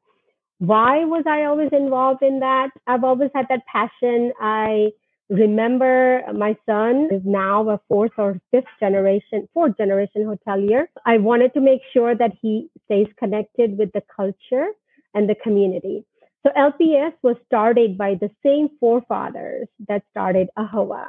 Why 0.58 1.06
was 1.06 1.24
I 1.28 1.44
always 1.44 1.70
involved 1.72 2.24
in 2.24 2.40
that? 2.40 2.72
I've 2.88 3.04
always 3.04 3.30
had 3.36 3.46
that 3.50 3.62
passion. 3.68 4.34
I 4.42 4.90
remember 5.30 6.24
my 6.34 6.58
son 6.66 7.10
is 7.12 7.22
now 7.24 7.70
a 7.70 7.80
fourth 7.88 8.14
or 8.18 8.42
fifth 8.50 8.74
generation, 8.80 9.48
fourth 9.54 9.78
generation 9.78 10.26
hotelier. 10.26 10.88
I 11.06 11.20
wanted 11.20 11.54
to 11.54 11.62
make 11.62 11.82
sure 11.94 12.16
that 12.16 12.32
he 12.42 12.70
stays 12.86 13.08
connected 13.20 13.78
with 13.78 13.92
the 13.92 14.02
culture 14.14 14.70
and 15.14 15.30
the 15.30 15.36
community. 15.36 16.06
So 16.46 16.52
LPS 16.58 17.14
was 17.22 17.36
started 17.46 17.98
by 17.98 18.16
the 18.16 18.30
same 18.44 18.70
forefathers 18.80 19.68
that 19.88 20.04
started 20.12 20.50
AAHOA 20.58 21.08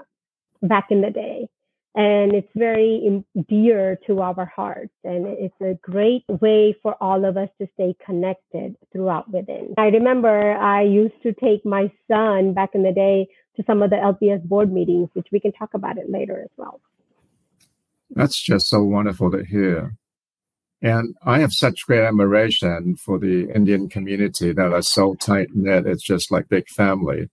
back 0.62 0.86
in 0.90 1.00
the 1.00 1.10
day. 1.10 1.48
And 1.94 2.34
it's 2.34 2.48
very 2.54 3.24
dear 3.48 3.98
to 4.06 4.20
our 4.22 4.46
hearts. 4.46 4.92
And 5.02 5.26
it's 5.26 5.60
a 5.60 5.74
great 5.82 6.24
way 6.28 6.76
for 6.82 6.96
all 7.00 7.24
of 7.24 7.36
us 7.36 7.48
to 7.60 7.68
stay 7.74 7.96
connected 8.04 8.76
throughout 8.92 9.30
within. 9.30 9.74
I 9.76 9.86
remember 9.86 10.52
I 10.56 10.82
used 10.82 11.20
to 11.24 11.32
take 11.32 11.64
my 11.64 11.90
son 12.08 12.54
back 12.54 12.70
in 12.74 12.82
the 12.84 12.92
day 12.92 13.28
to 13.56 13.64
some 13.66 13.82
of 13.82 13.90
the 13.90 13.96
LPS 13.96 14.44
board 14.44 14.72
meetings, 14.72 15.08
which 15.14 15.28
we 15.32 15.40
can 15.40 15.52
talk 15.52 15.74
about 15.74 15.98
it 15.98 16.08
later 16.08 16.40
as 16.40 16.50
well. 16.56 16.80
That's 18.10 18.40
just 18.40 18.68
so 18.68 18.82
wonderful 18.82 19.30
to 19.32 19.44
hear. 19.44 19.96
And 20.82 21.14
I 21.24 21.40
have 21.40 21.52
such 21.52 21.86
great 21.86 22.04
admiration 22.04 22.96
for 22.96 23.18
the 23.18 23.50
Indian 23.54 23.88
community 23.88 24.52
that 24.52 24.72
are 24.72 24.82
so 24.82 25.14
tight 25.14 25.48
knit. 25.54 25.86
It's 25.86 26.02
just 26.02 26.30
like 26.30 26.48
big 26.48 26.68
family. 26.68 27.28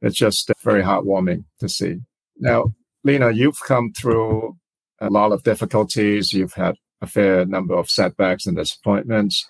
It's 0.00 0.16
just 0.16 0.52
very 0.62 0.82
heartwarming 0.82 1.44
to 1.60 1.68
see. 1.68 1.96
Now, 2.38 2.74
Lina, 3.02 3.32
you've 3.32 3.58
come 3.66 3.92
through 3.92 4.56
a 5.00 5.10
lot 5.10 5.32
of 5.32 5.42
difficulties. 5.42 6.32
You've 6.32 6.54
had 6.54 6.76
a 7.00 7.06
fair 7.06 7.44
number 7.46 7.74
of 7.74 7.90
setbacks 7.90 8.46
and 8.46 8.56
disappointments. 8.56 9.46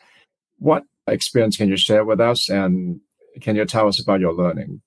What 0.58 0.84
experience 1.06 1.56
can 1.56 1.68
you 1.68 1.76
share 1.76 2.04
with 2.04 2.20
us? 2.20 2.48
And 2.48 3.00
can 3.40 3.56
you 3.56 3.64
tell 3.64 3.88
us 3.88 4.00
about 4.00 4.20
your 4.20 4.32
learning? 4.32 4.80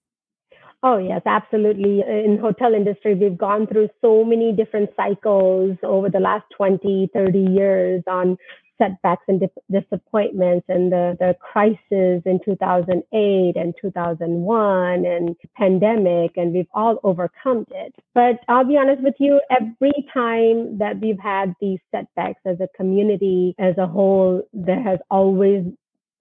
Oh, 0.83 0.97
yes, 0.97 1.21
absolutely. 1.25 2.01
In 2.01 2.37
hotel 2.39 2.73
industry, 2.73 3.15
we've 3.15 3.37
gone 3.37 3.65
through 3.67 3.89
so 3.99 4.23
many 4.23 4.51
different 4.53 4.91
cycles 4.95 5.75
over 5.83 6.09
the 6.09 6.19
last 6.19 6.45
20, 6.55 7.09
30 7.13 7.39
years 7.39 8.03
on 8.07 8.37
setbacks 8.77 9.23
and 9.27 9.41
disappointments 9.71 10.65
and 10.69 10.91
the, 10.91 11.17
the 11.19 11.35
crisis 11.41 12.21
in 12.25 12.39
2008 12.45 13.55
and 13.55 13.73
2001 13.81 15.05
and 15.05 15.35
pandemic 15.55 16.37
and 16.37 16.53
we've 16.53 16.67
all 16.75 16.99
overcome 17.03 17.65
it 17.71 17.95
but 18.13 18.39
i'll 18.47 18.63
be 18.63 18.77
honest 18.77 19.01
with 19.01 19.15
you 19.19 19.41
every 19.49 20.05
time 20.13 20.77
that 20.77 20.99
we've 21.01 21.19
had 21.19 21.55
these 21.59 21.79
setbacks 21.89 22.39
as 22.45 22.57
a 22.59 22.67
community 22.77 23.55
as 23.57 23.75
a 23.79 23.87
whole 23.87 24.43
there 24.53 24.81
has 24.83 24.99
always 25.09 25.65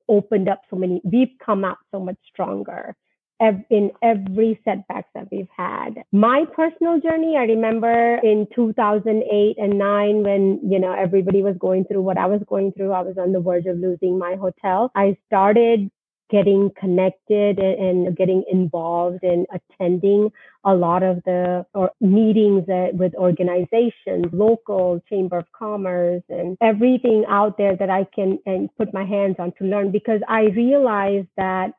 opened 0.08 0.48
up 0.48 0.62
so 0.70 0.76
many 0.76 1.00
we've 1.04 1.36
come 1.44 1.62
out 1.62 1.76
so 1.90 2.00
much 2.00 2.16
stronger 2.32 2.96
in 3.40 3.90
every 4.02 4.61
setbacks 4.64 5.09
that 5.14 5.28
we've 5.31 5.49
had. 5.55 6.02
My 6.12 6.45
personal 6.55 7.00
journey, 7.00 7.37
I 7.37 7.45
remember 7.45 8.16
in 8.23 8.47
2008 8.55 9.57
and 9.59 9.78
9 9.78 10.23
when, 10.23 10.61
you 10.62 10.78
know, 10.78 10.93
everybody 10.93 11.43
was 11.43 11.57
going 11.59 11.85
through 11.85 12.02
what 12.02 12.19
I 12.19 12.26
was 12.26 12.40
going 12.49 12.73
through. 12.73 12.93
I 12.93 13.02
was 13.02 13.16
on 13.19 13.33
the 13.33 13.40
verge 13.40 13.66
of 13.66 13.78
losing 13.78 14.19
my 14.19 14.37
hotel. 14.37 14.90
I 14.95 15.16
started 15.26 15.90
getting 16.31 16.71
connected 16.78 17.59
and, 17.59 18.07
and 18.07 18.16
getting 18.16 18.43
involved 18.50 19.23
and 19.23 19.47
attending 19.52 20.31
a 20.64 20.75
lot 20.75 21.02
of 21.02 21.23
the 21.25 21.64
or 21.75 21.93
meetings 22.00 22.64
with 22.95 23.14
organizations, 23.14 24.25
local 24.33 25.00
chamber 25.09 25.38
of 25.38 25.47
commerce 25.57 26.23
and 26.28 26.57
everything 26.61 27.25
out 27.28 27.57
there 27.59 27.76
that 27.76 27.90
I 27.90 28.07
can 28.12 28.38
and 28.47 28.69
put 28.76 28.93
my 28.93 29.05
hands 29.05 29.37
on 29.38 29.52
to 29.59 29.64
learn 29.64 29.93
because 29.93 30.21
I 30.28 30.47
realized 30.47 31.28
that 31.37 31.75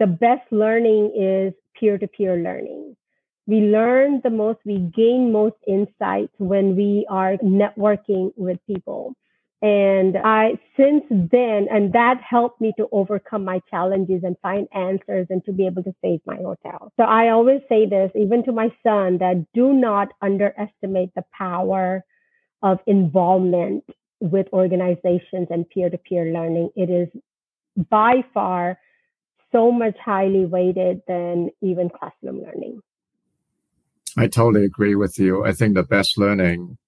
the 0.00 0.06
best 0.08 0.50
learning 0.50 1.12
is 1.14 1.54
peer-to-peer 1.78 2.36
learning. 2.36 2.96
We 3.46 3.60
learn 3.60 4.20
the 4.24 4.30
most, 4.30 4.58
we 4.64 4.78
gain 4.78 5.30
most 5.30 5.56
insights 5.66 6.32
when 6.38 6.74
we 6.76 7.06
are 7.08 7.36
networking 7.36 8.32
with 8.36 8.58
people. 8.66 9.14
And 9.62 10.16
I, 10.16 10.52
since 10.74 11.04
then, 11.10 11.66
and 11.70 11.92
that 11.92 12.22
helped 12.22 12.62
me 12.62 12.72
to 12.78 12.88
overcome 12.92 13.44
my 13.44 13.60
challenges 13.70 14.22
and 14.24 14.36
find 14.40 14.66
answers 14.72 15.26
and 15.28 15.44
to 15.44 15.52
be 15.52 15.66
able 15.66 15.82
to 15.82 15.94
save 16.02 16.20
my 16.24 16.36
hotel. 16.36 16.92
So 16.98 17.02
I 17.02 17.28
always 17.28 17.60
say 17.68 17.84
this, 17.86 18.10
even 18.14 18.42
to 18.44 18.52
my 18.52 18.74
son, 18.82 19.18
that 19.18 19.44
do 19.52 19.74
not 19.74 20.08
underestimate 20.22 21.10
the 21.14 21.24
power 21.36 22.02
of 22.62 22.78
involvement 22.86 23.84
with 24.20 24.46
organizations 24.54 25.48
and 25.50 25.68
peer 25.68 25.90
to 25.90 25.98
peer 25.98 26.32
learning. 26.32 26.70
It 26.74 26.88
is 26.88 27.08
by 27.90 28.24
far 28.32 28.78
so 29.52 29.70
much 29.70 29.96
highly 29.98 30.44
weighted 30.44 31.02
than 31.06 31.50
even 31.60 31.90
classroom 31.90 32.42
learning. 32.42 32.80
I 34.16 34.26
totally 34.26 34.64
agree 34.64 34.94
with 34.94 35.18
you. 35.18 35.44
I 35.44 35.52
think 35.52 35.74
the 35.74 35.82
best 35.82 36.18
learning 36.18 36.78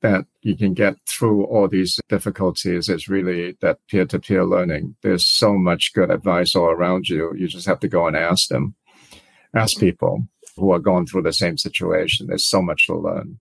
that 0.00 0.24
you 0.42 0.56
can 0.56 0.74
get 0.74 0.96
through 1.06 1.44
all 1.44 1.68
these 1.68 2.00
difficulties 2.08 2.88
is 2.88 3.08
really 3.08 3.56
that 3.60 3.78
peer 3.88 4.06
to 4.06 4.18
peer 4.18 4.44
learning. 4.44 4.96
There's 5.02 5.26
so 5.26 5.58
much 5.58 5.92
good 5.92 6.10
advice 6.10 6.54
all 6.54 6.70
around 6.70 7.08
you. 7.08 7.34
You 7.36 7.48
just 7.48 7.66
have 7.66 7.80
to 7.80 7.88
go 7.88 8.06
and 8.06 8.16
ask 8.16 8.48
them, 8.48 8.74
ask 9.54 9.78
people 9.78 10.26
who 10.56 10.70
are 10.72 10.78
going 10.78 11.06
through 11.06 11.22
the 11.22 11.32
same 11.32 11.58
situation. 11.58 12.26
There's 12.26 12.48
so 12.48 12.62
much 12.62 12.86
to 12.86 12.96
learn. 12.96 13.40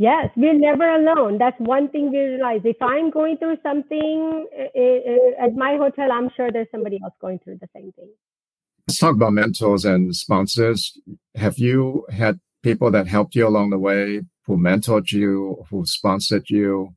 Yes, 0.00 0.30
we're 0.34 0.58
never 0.58 0.88
alone. 0.94 1.36
That's 1.36 1.58
one 1.58 1.90
thing 1.90 2.10
we 2.10 2.20
realize. 2.20 2.62
If 2.64 2.80
I'm 2.80 3.10
going 3.10 3.36
through 3.36 3.58
something 3.62 4.46
eh, 4.56 4.68
eh, 4.74 5.00
eh, 5.06 5.44
at 5.44 5.54
my 5.54 5.76
hotel, 5.76 6.10
I'm 6.10 6.30
sure 6.34 6.50
there's 6.50 6.70
somebody 6.72 6.98
else 7.04 7.12
going 7.20 7.38
through 7.40 7.58
the 7.60 7.68
same 7.76 7.92
thing. 7.92 8.08
Let's 8.88 8.98
talk 8.98 9.14
about 9.14 9.34
mentors 9.34 9.84
and 9.84 10.16
sponsors. 10.16 10.98
Have 11.34 11.58
you 11.58 12.06
had 12.10 12.40
people 12.62 12.90
that 12.92 13.08
helped 13.08 13.34
you 13.34 13.46
along 13.46 13.68
the 13.68 13.78
way, 13.78 14.22
who 14.46 14.56
mentored 14.56 15.12
you, 15.12 15.66
who 15.68 15.84
sponsored 15.84 16.48
you? 16.48 16.94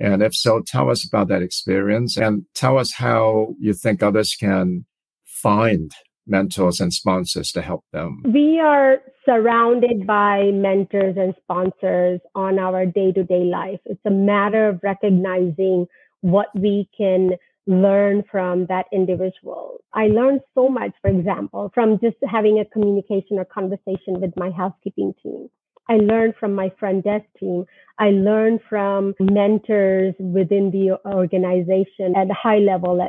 And 0.00 0.20
if 0.20 0.34
so, 0.34 0.62
tell 0.66 0.90
us 0.90 1.06
about 1.06 1.28
that 1.28 1.42
experience 1.42 2.16
and 2.16 2.44
tell 2.56 2.76
us 2.76 2.94
how 2.94 3.54
you 3.60 3.72
think 3.72 4.02
others 4.02 4.34
can 4.34 4.84
find 5.24 5.92
mentors 6.32 6.80
and 6.80 6.92
sponsors 6.92 7.52
to 7.52 7.62
help 7.62 7.84
them. 7.92 8.22
We 8.24 8.58
are 8.58 8.96
surrounded 9.24 10.06
by 10.06 10.50
mentors 10.52 11.16
and 11.16 11.34
sponsors 11.42 12.20
on 12.34 12.58
our 12.58 12.86
day 12.86 13.12
to 13.12 13.22
day 13.22 13.44
life. 13.44 13.80
It's 13.84 14.00
a 14.04 14.10
matter 14.10 14.68
of 14.68 14.80
recognizing 14.82 15.86
what 16.22 16.48
we 16.54 16.88
can 16.96 17.32
learn 17.66 18.24
from 18.30 18.66
that 18.66 18.86
individual. 18.92 19.78
I 19.92 20.06
learned 20.06 20.40
so 20.54 20.68
much, 20.68 20.92
for 21.00 21.10
example, 21.10 21.70
from 21.74 22.00
just 22.00 22.16
having 22.28 22.58
a 22.58 22.64
communication 22.64 23.38
or 23.38 23.44
conversation 23.44 24.20
with 24.20 24.32
my 24.36 24.50
housekeeping 24.50 25.14
team. 25.22 25.48
I 25.88 25.96
learned 25.96 26.34
from 26.38 26.54
my 26.54 26.70
front 26.78 27.04
desk 27.04 27.26
team. 27.38 27.66
I 27.98 28.10
learned 28.10 28.60
from 28.68 29.14
mentors 29.20 30.14
within 30.18 30.70
the 30.70 30.96
organization 31.04 32.16
at 32.16 32.30
a 32.30 32.34
high 32.34 32.58
level, 32.58 33.06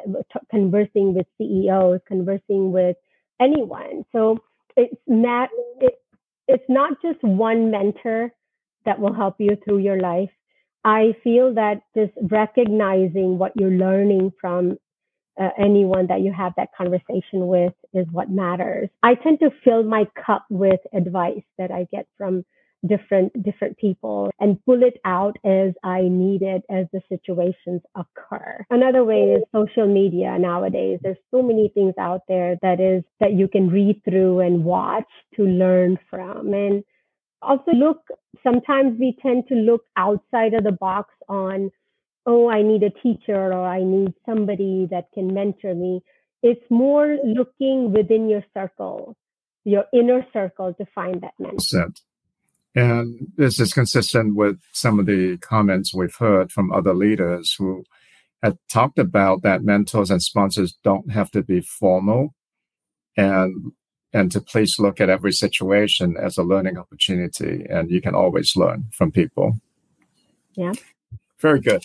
conversing 0.50 1.13
with 1.13 1.27
CEOs, 1.38 2.01
conversing 2.08 2.72
with 2.72 2.98
anyone. 3.44 4.06
So 4.12 4.40
it's 4.76 5.02
not, 5.08 5.50
it, 5.80 5.96
it's 6.48 6.70
not 6.70 7.02
just 7.02 7.22
one 7.24 7.72
mentor 7.72 8.32
that 8.86 9.00
will 9.00 9.14
help 9.14 9.36
you 9.40 9.58
through 9.64 9.80
your 9.80 10.00
life. 10.00 10.30
I 10.86 11.16
feel 11.24 11.54
that 11.56 11.82
just 11.96 12.12
recognizing 12.32 13.38
what 13.38 13.54
you're 13.60 13.72
learning 13.88 14.34
from 14.41 14.78
uh, 15.39 15.50
anyone 15.58 16.08
that 16.08 16.22
you 16.22 16.32
have 16.34 16.54
that 16.58 16.70
conversation 16.78 17.48
with 17.48 17.74
is 17.94 18.06
what 18.12 18.30
matters. 18.30 18.89
I 19.02 19.15
tend 19.15 19.39
to 19.39 19.50
fill 19.63 19.84
my 19.84 20.06
cup 20.26 20.46
with 20.50 20.80
advice 20.94 21.44
that 21.58 21.72
I 21.72 21.88
get 21.91 22.08
from 22.17 22.46
different 22.88 23.32
different 23.43 23.78
people 23.78 24.30
and 24.39 24.63
pull 24.65 24.84
it 24.84 25.00
out 25.06 25.38
as 25.46 25.74
I 25.84 26.02
need 26.02 26.41
it 26.41 26.63
as 26.69 26.86
the 26.91 27.02
situations 27.10 27.82
occur. 27.96 28.65
Another 28.69 29.04
way 29.04 29.36
is 29.36 29.43
social 29.54 29.88
media 29.88 30.38
nowadays. 30.38 31.00
There's 31.02 31.17
so 31.32 31.41
many 31.41 31.72
things 31.74 31.93
out 32.00 32.22
there 32.28 32.58
that 32.62 32.80
is 32.80 33.04
that 33.19 33.34
you 33.34 33.48
can 33.48 33.69
read 33.69 34.02
through 34.04 34.41
and 34.41 34.63
watch 34.63 35.10
to 35.36 35.43
learn 35.43 35.98
from. 36.10 36.54
And 36.54 36.84
also 37.43 37.72
look 37.72 38.08
sometimes 38.43 39.00
we 39.00 39.17
tend 39.22 39.48
to 39.48 39.56
look 39.56 39.84
outside 39.98 40.54
of 40.54 40.63
the 40.63 40.72
box 40.72 41.13
on 41.28 41.69
oh 42.26 42.50
i 42.50 42.62
need 42.62 42.84
a 42.84 42.89
teacher 42.89 43.54
or 43.54 43.67
i 43.67 43.84
need 43.84 44.13
somebody 44.26 44.88
that 44.89 45.06
can 45.13 45.34
mentor 45.34 45.76
me 45.76 46.02
it's 46.41 46.65
more 46.69 47.17
looking 47.26 47.91
within 47.91 48.30
your 48.30 48.43
circle 48.54 49.15
your 49.65 49.86
inner 49.93 50.26
circle 50.34 50.74
to 50.74 50.86
find 50.96 51.22
that 51.22 51.34
mentor 51.39 51.60
and 52.76 53.28
this 53.38 53.60
is 53.60 53.74
consistent 53.74 54.36
with 54.36 54.60
some 54.72 55.00
of 55.00 55.06
the 55.06 55.38
comments 55.38 55.94
we've 55.94 56.16
heard 56.16 56.52
from 56.52 56.72
other 56.72 56.94
leaders 56.94 57.56
who 57.58 57.84
have 58.42 58.58
talked 58.70 59.00
about 59.00 59.42
that 59.44 59.64
mentors 59.64 60.10
and 60.10 60.22
sponsors 60.22 60.78
don't 60.84 61.12
have 61.12 61.32
to 61.32 61.44
be 61.44 61.62
formal 61.62 62.34
and 63.16 63.72
and 64.14 64.32
to 64.32 64.40
please 64.40 64.78
look 64.78 65.02
at 65.02 65.10
every 65.10 65.32
situation 65.32 66.16
as 66.22 66.38
a 66.38 66.44
learning 66.44 66.78
opportunity. 66.78 67.66
And 67.68 67.90
you 67.90 68.00
can 68.00 68.14
always 68.14 68.56
learn 68.56 68.86
from 68.92 69.12
people. 69.12 69.60
Yeah. 70.56 70.74
Very 71.40 71.60
good. 71.60 71.84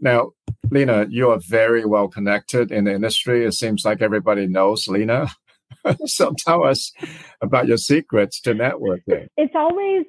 Now, 0.00 0.30
Lina, 0.70 1.06
you 1.10 1.30
are 1.30 1.40
very 1.40 1.84
well 1.84 2.06
connected 2.06 2.70
in 2.70 2.84
the 2.84 2.94
industry. 2.94 3.44
It 3.44 3.52
seems 3.52 3.84
like 3.84 4.02
everybody 4.02 4.46
knows 4.46 4.86
Lina. 4.86 5.28
so 6.06 6.34
tell 6.38 6.64
us 6.64 6.92
about 7.40 7.66
your 7.66 7.76
secrets 7.76 8.40
to 8.42 8.54
networking. 8.54 9.28
It's 9.36 9.54
always 9.54 10.04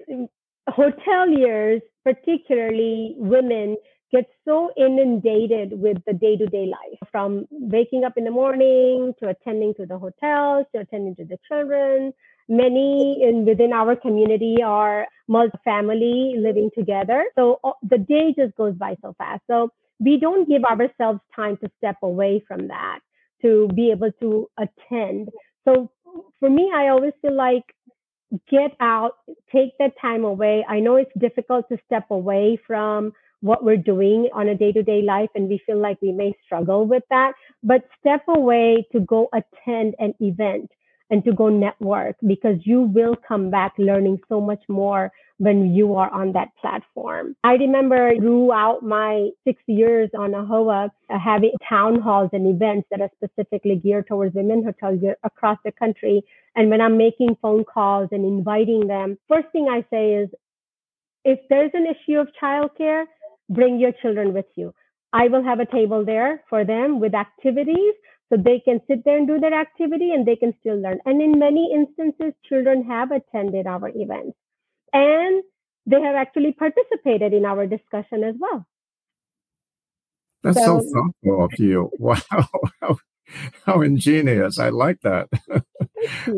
hoteliers, 0.69 1.81
particularly 2.03 3.15
women, 3.17 3.77
get 4.11 4.25
so 4.47 4.71
inundated 4.77 5.79
with 5.79 5.97
the 6.05 6.13
day 6.13 6.37
to 6.37 6.45
day 6.45 6.65
life 6.65 7.09
from 7.11 7.45
waking 7.51 8.03
up 8.03 8.13
in 8.17 8.23
the 8.23 8.31
morning 8.31 9.13
to 9.19 9.29
attending 9.29 9.73
to 9.75 9.85
the 9.85 9.97
hotels 9.97 10.65
to 10.73 10.81
attending 10.81 11.15
to 11.15 11.25
the 11.25 11.37
children. 11.47 12.13
Many 12.47 13.21
in 13.23 13.45
within 13.45 13.73
our 13.73 13.95
community 13.95 14.57
are 14.63 15.07
multi-family 15.27 16.35
living 16.37 16.69
together. 16.77 17.25
So 17.35 17.59
uh, 17.63 17.71
the 17.81 17.97
day 17.97 18.35
just 18.37 18.55
goes 18.55 18.75
by 18.75 18.95
so 19.01 19.15
fast. 19.17 19.41
So 19.49 19.69
we 19.99 20.19
don't 20.19 20.47
give 20.47 20.63
ourselves 20.63 21.19
time 21.35 21.57
to 21.57 21.71
step 21.77 21.97
away 22.03 22.43
from 22.47 22.67
that 22.67 22.99
to 23.45 23.67
be 23.75 23.91
able 23.91 24.11
to 24.21 24.49
attend. 24.57 25.29
So 25.65 25.91
for 26.39 26.49
me, 26.49 26.71
I 26.73 26.89
always 26.89 27.13
feel 27.21 27.35
like 27.35 27.63
get 28.49 28.71
out, 28.79 29.13
take 29.51 29.77
that 29.79 29.93
time 30.01 30.23
away. 30.23 30.65
I 30.67 30.79
know 30.79 30.95
it's 30.95 31.11
difficult 31.19 31.69
to 31.69 31.77
step 31.85 32.05
away 32.09 32.59
from 32.65 33.13
what 33.41 33.63
we're 33.63 33.77
doing 33.77 34.29
on 34.33 34.47
a 34.49 34.55
day 34.55 34.71
to 34.71 34.81
day 34.83 35.01
life 35.01 35.29
and 35.35 35.47
we 35.47 35.61
feel 35.65 35.79
like 35.79 36.01
we 36.01 36.11
may 36.11 36.33
struggle 36.45 36.85
with 36.87 37.03
that, 37.09 37.33
but 37.63 37.83
step 37.99 38.23
away 38.27 38.85
to 38.91 38.99
go 39.01 39.29
attend 39.33 39.95
an 39.99 40.13
event 40.19 40.71
and 41.11 41.23
to 41.25 41.33
go 41.33 41.49
network 41.49 42.15
because 42.25 42.57
you 42.63 42.81
will 42.81 43.15
come 43.27 43.51
back 43.51 43.73
learning 43.77 44.19
so 44.27 44.41
much 44.41 44.63
more 44.67 45.11
when 45.37 45.73
you 45.73 45.95
are 45.95 46.09
on 46.11 46.31
that 46.31 46.49
platform. 46.61 47.35
I 47.43 47.53
remember 47.53 48.15
throughout 48.17 48.83
my 48.83 49.29
six 49.43 49.61
years 49.67 50.09
on 50.17 50.31
AAHOA, 50.31 50.89
having 51.09 51.51
town 51.67 51.99
halls 51.99 52.29
and 52.31 52.47
events 52.47 52.87
that 52.89 53.01
are 53.01 53.11
specifically 53.15 53.75
geared 53.75 54.07
towards 54.07 54.33
women 54.33 54.63
hotels 54.63 55.01
across 55.23 55.57
the 55.65 55.73
country. 55.73 56.23
And 56.55 56.69
when 56.69 56.79
I'm 56.79 56.97
making 56.97 57.37
phone 57.41 57.65
calls 57.65 58.09
and 58.11 58.25
inviting 58.25 58.87
them, 58.87 59.17
first 59.27 59.47
thing 59.51 59.67
I 59.69 59.83
say 59.89 60.13
is, 60.13 60.29
if 61.25 61.39
there's 61.49 61.71
an 61.73 61.85
issue 61.87 62.19
of 62.19 62.29
childcare, 62.41 63.05
bring 63.49 63.79
your 63.79 63.91
children 64.01 64.33
with 64.33 64.45
you. 64.55 64.73
I 65.11 65.27
will 65.27 65.43
have 65.43 65.59
a 65.59 65.65
table 65.65 66.05
there 66.05 66.43
for 66.49 66.63
them 66.63 66.99
with 66.99 67.13
activities 67.13 67.93
so 68.29 68.37
they 68.37 68.59
can 68.59 68.79
sit 68.87 69.03
there 69.03 69.17
and 69.17 69.27
do 69.27 69.39
their 69.39 69.53
activity 69.53 70.11
and 70.11 70.25
they 70.25 70.35
can 70.35 70.53
still 70.59 70.79
learn. 70.79 70.99
And 71.05 71.21
in 71.21 71.39
many 71.39 71.71
instances, 71.73 72.33
children 72.47 72.83
have 72.85 73.11
attended 73.11 73.67
our 73.67 73.89
events 73.95 74.37
and 74.95 75.43
they 75.85 76.01
have 76.01 76.15
actually 76.15 76.53
participated 76.53 77.33
in 77.33 77.45
our 77.45 77.67
discussion 77.67 78.23
as 78.23 78.35
well. 78.39 78.65
That's 80.41 80.57
so, 80.57 80.79
so 80.79 80.91
thoughtful 80.93 81.45
of 81.45 81.51
you. 81.59 81.91
Wow. 81.99 82.97
How 83.65 83.81
ingenious. 83.81 84.59
I 84.59 84.69
like 84.69 85.01
that. 85.01 85.27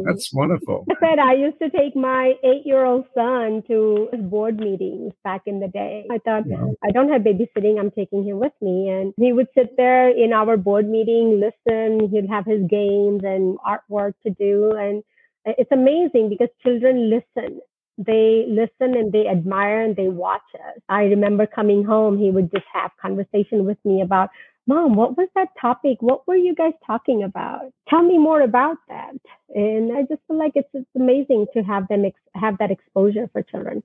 That's 0.06 0.34
wonderful. 0.34 0.86
I 0.90 0.94
said 1.02 1.20
I 1.20 1.34
used 1.34 1.60
to 1.62 1.70
take 1.70 1.98
my 1.98 2.34
eight 2.46 2.66
year 2.66 2.86
old 2.86 3.04
son 3.14 3.62
to 3.68 4.08
board 4.14 4.58
meetings 4.58 5.12
back 5.22 5.42
in 5.46 5.60
the 5.60 5.68
day. 5.68 6.06
I 6.10 6.20
thought, 6.20 6.44
I 6.86 6.92
don't 6.92 7.12
have 7.12 7.24
babysitting. 7.24 7.78
I'm 7.78 7.92
taking 7.92 8.24
him 8.24 8.40
with 8.40 8.54
me. 8.62 8.88
And 8.88 9.14
he 9.18 9.34
would 9.34 9.48
sit 9.54 9.76
there 9.76 10.08
in 10.08 10.32
our 10.32 10.56
board 10.56 10.88
meeting, 10.88 11.42
listen. 11.42 12.10
He'd 12.10 12.30
have 12.30 12.46
his 12.46 12.62
games 12.70 13.24
and 13.26 13.58
artwork 13.60 14.14
to 14.24 14.30
do. 14.30 14.72
And 14.72 15.04
uh, 15.46 15.54
it's 15.58 15.74
amazing 15.74 16.30
because 16.30 16.50
children 16.64 17.10
listen 17.10 17.60
they 17.98 18.46
listen 18.48 18.96
and 18.96 19.12
they 19.12 19.28
admire 19.28 19.82
and 19.82 19.96
they 19.96 20.08
watch 20.08 20.42
us. 20.54 20.82
I 20.90 21.04
remember 21.04 21.48
coming 21.48 21.84
home, 21.84 22.18
he 22.18 22.30
would 22.30 22.52
just 22.52 22.66
have 22.72 22.92
conversation 23.02 23.66
with 23.66 23.78
me 23.84 24.02
about, 24.02 24.30
Mom, 24.68 24.96
what 24.96 25.18
was 25.18 25.30
that 25.36 25.48
topic? 25.60 25.98
What 26.02 26.28
were 26.28 26.36
you 26.36 26.54
guys 26.54 26.74
talking 26.86 27.24
about? 27.24 27.72
Tell 27.88 28.04
me 28.04 28.18
more 28.18 28.42
about 28.42 28.78
that. 28.90 29.14
And 29.56 29.98
I 29.98 30.02
just 30.02 30.22
feel 30.28 30.38
like 30.38 30.52
it's, 30.56 30.70
it's 30.74 30.86
amazing 30.96 31.48
to 31.54 31.64
have 31.64 31.88
them 31.88 32.06
ex- 32.06 32.20
have 32.36 32.58
that 32.60 32.70
exposure 32.70 33.30
for 33.32 33.42
children. 33.42 33.82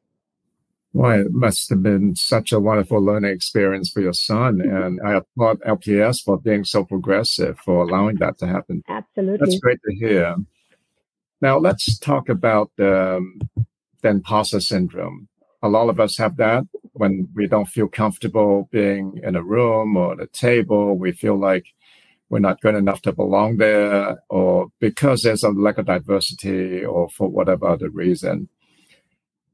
Well, 0.93 1.21
it 1.21 1.33
must 1.33 1.71
have 1.71 1.83
been 1.83 2.15
such 2.17 2.53
a 2.53 2.61
wonderful 2.61 3.01
learning 3.01 3.33
experience 3.33 3.91
for 3.91 4.01
your 4.03 4.13
son. 4.13 4.59
Mm-hmm. 4.59 4.77
And 4.77 5.01
I 5.03 5.15
applaud 5.15 5.61
LPS 5.61 6.23
for 6.23 6.39
being 6.39 6.65
so 6.65 6.85
progressive, 6.85 7.59
for 7.61 7.83
allowing 7.83 8.17
that 8.17 8.37
to 8.39 8.47
happen. 8.47 8.83
Absolutely. 8.89 9.39
That's 9.39 9.59
great 9.61 9.79
to 9.89 9.95
hear. 9.95 10.37
Now, 11.41 11.59
let's 11.59 11.99
talk 11.99 12.29
about 12.29 12.71
um, 12.79 13.41
the 14.03 14.09
imposter 14.09 14.61
syndrome. 14.61 15.29
A 15.63 15.69
lot 15.69 15.89
of 15.89 16.01
us 16.01 16.19
have 16.19 16.37
that 16.37 16.65
when 16.93 17.29
we 17.35 17.47
don't 17.47 17.69
feel 17.69 17.89
comfortable 17.89 18.69
being 18.73 19.21
in 19.23 19.37
a 19.37 19.43
room 19.43 19.97
or 19.97 20.13
at 20.13 20.21
a 20.21 20.27
table. 20.27 20.99
We 20.99 21.13
feel 21.13 21.39
like 21.39 21.67
we're 22.29 22.41
not 22.41 22.61
good 22.61 22.75
enough 22.75 23.03
to 23.03 23.13
belong 23.13 23.59
there, 23.59 24.23
or 24.29 24.69
because 24.81 25.23
there's 25.23 25.45
a 25.45 25.51
lack 25.51 25.79
of 25.79 25.87
diversity, 25.87 26.85
or 26.85 27.11
for 27.11 27.29
whatever 27.29 27.69
other 27.69 27.91
reason. 27.91 28.49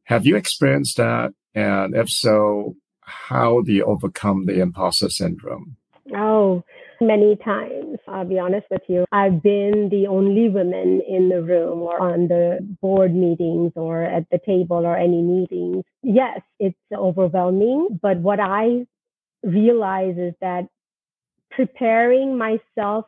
Have 0.05 0.25
you 0.25 0.37
experienced 0.37 0.97
that? 0.97 1.35
And 1.55 1.97
if 1.97 2.09
so, 2.09 2.77
how 3.01 3.63
do 3.63 3.73
you 3.73 3.85
overcome 3.85 4.47
the 4.47 4.61
imposter 4.61 5.11
syndrome? 5.11 5.77
Oh, 6.15 6.63
many 7.01 7.37
times. 7.37 7.99
I'll 8.07 8.25
be 8.25 8.39
honest 8.39 8.67
with 8.71 8.83
you. 8.89 9.05
I've 9.13 9.43
been 9.43 9.89
the 9.91 10.07
only 10.09 10.49
woman 10.49 11.01
in 11.09 11.29
the 11.29 11.43
room 11.43 11.81
or 11.83 12.01
on 12.01 12.29
the 12.29 12.59
board 12.81 13.15
meetings 13.15 13.73
or 13.77 14.03
at 14.03 14.27
the 14.31 14.39
table 14.45 14.87
or 14.87 14.97
any 14.97 15.23
meetings. 15.23 15.85
Yes, 16.03 16.41
it's 16.59 16.77
overwhelming. 16.93 17.99
But 18.03 18.19
what 18.19 18.41
I 18.41 18.87
realize 19.43 20.17
is 20.19 20.35
that 20.41 20.69
preparing 21.51 22.37
myself 22.37 23.07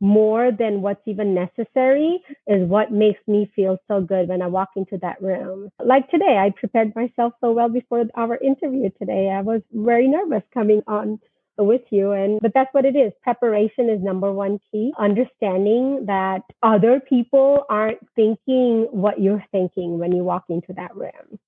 more 0.00 0.52
than 0.56 0.80
what's 0.80 1.00
even 1.06 1.34
necessary 1.34 2.20
is 2.46 2.68
what 2.68 2.92
makes 2.92 3.20
me 3.26 3.50
feel 3.56 3.78
so 3.88 4.00
good 4.00 4.28
when 4.28 4.42
I 4.42 4.46
walk 4.46 4.70
into 4.76 4.96
that 4.98 5.20
room. 5.20 5.70
Like 5.84 6.08
today, 6.08 6.38
I 6.38 6.50
prepared 6.50 6.94
myself 6.94 7.32
so 7.40 7.52
well 7.52 7.68
before 7.68 8.04
our 8.14 8.36
interview 8.36 8.90
today. 8.98 9.30
I 9.30 9.40
was 9.40 9.60
very 9.72 10.06
nervous 10.06 10.42
coming 10.54 10.82
on 10.86 11.18
with 11.58 11.82
you. 11.90 12.12
And, 12.12 12.40
but 12.40 12.52
that's 12.54 12.72
what 12.72 12.84
it 12.84 12.96
is. 12.96 13.12
Preparation 13.22 13.88
is 13.90 14.02
number 14.02 14.32
one 14.32 14.58
key. 14.70 14.92
Understanding 14.98 16.04
that 16.06 16.42
other 16.62 17.00
people 17.00 17.64
aren't 17.68 17.98
thinking 18.14 18.88
what 18.90 19.20
you're 19.20 19.44
thinking 19.50 19.98
when 19.98 20.12
you 20.12 20.24
walk 20.24 20.44
into 20.48 20.72
that 20.74 20.96
room. 20.96 21.38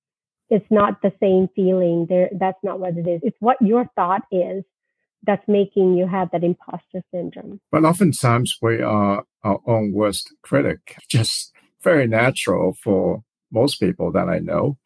It's 0.49 0.65
not 0.69 1.01
the 1.01 1.13
same 1.21 1.47
feeling. 1.55 2.07
There, 2.09 2.29
that's 2.37 2.59
not 2.63 2.79
what 2.79 2.97
it 2.97 3.07
is. 3.07 3.21
It's 3.23 3.37
what 3.39 3.57
your 3.61 3.85
thought 3.95 4.23
is 4.31 4.63
that's 5.23 5.47
making 5.47 5.93
you 5.93 6.07
have 6.07 6.29
that 6.31 6.43
imposter 6.43 7.01
syndrome. 7.13 7.61
But 7.71 7.85
oftentimes 7.85 8.57
we 8.61 8.81
are 8.81 9.23
our 9.43 9.59
own 9.65 9.93
worst 9.93 10.33
critic. 10.41 10.97
Just 11.09 11.53
very 11.83 12.07
natural 12.07 12.75
for 12.83 13.23
most 13.51 13.75
people 13.75 14.11
that 14.11 14.29
I 14.29 14.39
know. 14.39 14.77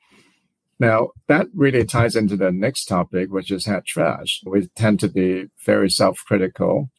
Now, 0.80 1.10
that 1.28 1.48
really 1.54 1.86
ties 1.86 2.16
into 2.16 2.36
the 2.36 2.52
next 2.52 2.86
topic, 2.86 3.32
which 3.32 3.52
is 3.52 3.66
head 3.66 3.86
trash. 3.86 4.42
We 4.46 4.68
tend 4.76 5.00
to 5.02 5.08
be 5.08 5.48
very 5.66 5.90
self 5.90 6.20
critical 6.26 6.90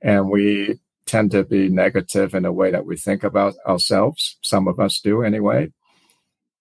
and 0.00 0.30
we 0.30 0.78
tend 1.06 1.30
to 1.32 1.44
be 1.44 1.68
negative 1.68 2.34
in 2.34 2.44
the 2.44 2.52
way 2.52 2.70
that 2.70 2.86
we 2.86 2.96
think 2.96 3.24
about 3.24 3.54
ourselves. 3.66 4.36
Some 4.42 4.68
of 4.68 4.78
us 4.78 5.00
do 5.00 5.22
anyway. 5.22 5.72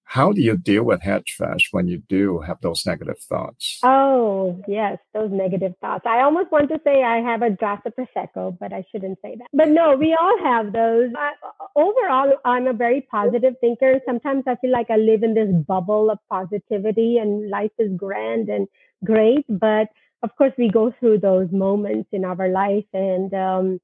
How 0.06 0.32
do 0.32 0.42
you 0.42 0.56
deal 0.56 0.84
with 0.84 1.02
head 1.02 1.24
when 1.72 1.88
you 1.88 2.02
do 2.08 2.40
have 2.40 2.62
those 2.62 2.86
negative 2.86 3.18
thoughts? 3.20 3.80
Oh, 3.84 4.62
yes, 4.68 5.00
those 5.14 5.32
negative 5.32 5.74
thoughts. 5.82 6.06
I 6.06 6.22
almost 6.22 6.52
want 6.52 6.70
to 6.70 6.80
say 6.86 7.04
I 7.04 7.18
have 7.18 7.42
a 7.42 7.50
glass 7.50 7.82
of 7.86 7.94
Prosecco, 7.96 8.58
but 8.58 8.72
I 8.72 8.86
shouldn't 8.92 9.18
say 9.22 9.36
that. 9.36 9.48
But 9.52 9.70
no, 9.70 9.96
we 9.96 10.16
all 10.18 10.38
have 10.44 10.72
those. 10.72 11.12
I, 11.18 11.32
overall, 11.76 12.34
I'm 12.46 12.68
a 12.68 12.74
very 12.74 13.02
positive 13.12 13.56
thinker. 13.60 14.00
Sometimes 14.06 14.44
I 14.48 14.56
feel 14.58 14.72
like 14.72 14.90
I 14.90 14.98
live 14.98 15.24
in 15.24 15.34
this 15.34 15.52
bubble 15.68 16.12
of 16.12 16.20
positivity 16.30 17.18
and 17.18 17.50
life 17.50 17.74
is 17.80 17.92
grand 17.98 18.48
and 18.48 18.68
great. 19.04 19.46
But 19.50 19.90
of 20.22 20.36
course, 20.38 20.54
we 20.58 20.70
go 20.70 20.94
through 21.00 21.20
those 21.20 21.52
moments 21.52 22.10
in 22.12 22.24
our 22.26 22.48
life 22.50 22.86
and, 22.94 23.34
um, 23.34 23.82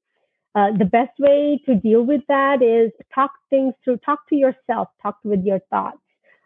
uh, 0.54 0.70
the 0.78 0.84
best 0.84 1.18
way 1.18 1.60
to 1.64 1.74
deal 1.74 2.02
with 2.02 2.20
that 2.28 2.62
is 2.62 2.92
talk 3.14 3.30
things 3.48 3.72
through, 3.82 3.96
talk 3.98 4.20
to 4.28 4.36
yourself, 4.36 4.88
talk 5.02 5.16
with 5.24 5.42
your 5.44 5.60
thoughts 5.70 6.01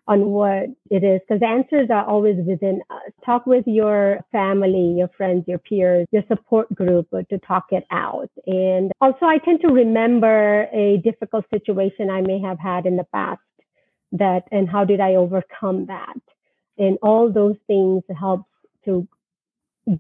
on 0.09 0.27
what 0.27 0.67
it 0.91 1.03
is 1.03 1.21
because 1.27 1.43
answers 1.43 1.89
are 1.91 2.05
always 2.09 2.37
within 2.47 2.81
us. 2.91 3.13
Talk 3.25 3.47
with 3.47 3.65
your 3.67 4.21
family, 4.31 4.95
your 4.97 5.09
friends, 5.17 5.45
your 5.47 5.59
peers, 5.59 6.07
your 6.13 6.23
support 6.29 6.73
group 6.75 7.09
to 7.11 7.39
talk 7.39 7.67
it 7.71 7.85
out. 7.91 8.31
And 8.47 8.93
also, 9.01 9.27
I 9.27 9.39
tend 9.39 9.61
to 9.63 9.69
remember 9.69 10.69
a 10.73 10.99
difficult 11.03 11.45
situation 11.53 12.11
I 12.11 12.21
may 12.21 12.41
have 12.41 12.59
had 12.59 12.87
in 12.87 12.97
the 12.97 13.07
past 13.13 13.41
that, 14.13 14.43
and 14.53 14.69
how 14.69 14.85
did 14.85 15.01
I 15.01 15.17
overcome 15.17 15.87
that? 15.87 16.21
And 16.79 16.99
all 17.03 17.33
those 17.33 17.57
things 17.67 18.03
help 18.19 18.43
to 18.85 19.09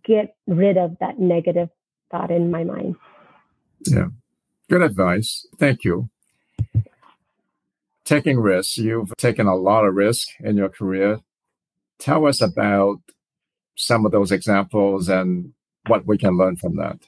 get 0.04 0.36
rid 0.46 0.76
of 0.76 0.96
that 1.00 1.18
negative 1.18 1.68
thought 2.10 2.30
in 2.30 2.50
my 2.50 2.64
mind. 2.64 2.96
Yeah. 3.86 4.08
Good 4.68 4.82
advice. 4.82 5.46
Thank 5.58 5.84
you 5.84 6.10
taking 8.06 8.38
risks. 8.40 8.78
You've 8.78 9.14
taken 9.18 9.46
a 9.46 9.54
lot 9.54 9.84
of 9.84 9.94
risk 9.94 10.28
in 10.40 10.56
your 10.56 10.70
career. 10.70 11.20
Tell 11.98 12.26
us 12.26 12.40
about 12.40 13.00
some 13.74 14.06
of 14.06 14.12
those 14.12 14.32
examples 14.32 15.10
and 15.10 15.52
what 15.88 16.06
we 16.06 16.16
can 16.16 16.38
learn 16.38 16.56
from 16.56 16.76
that. 16.76 16.98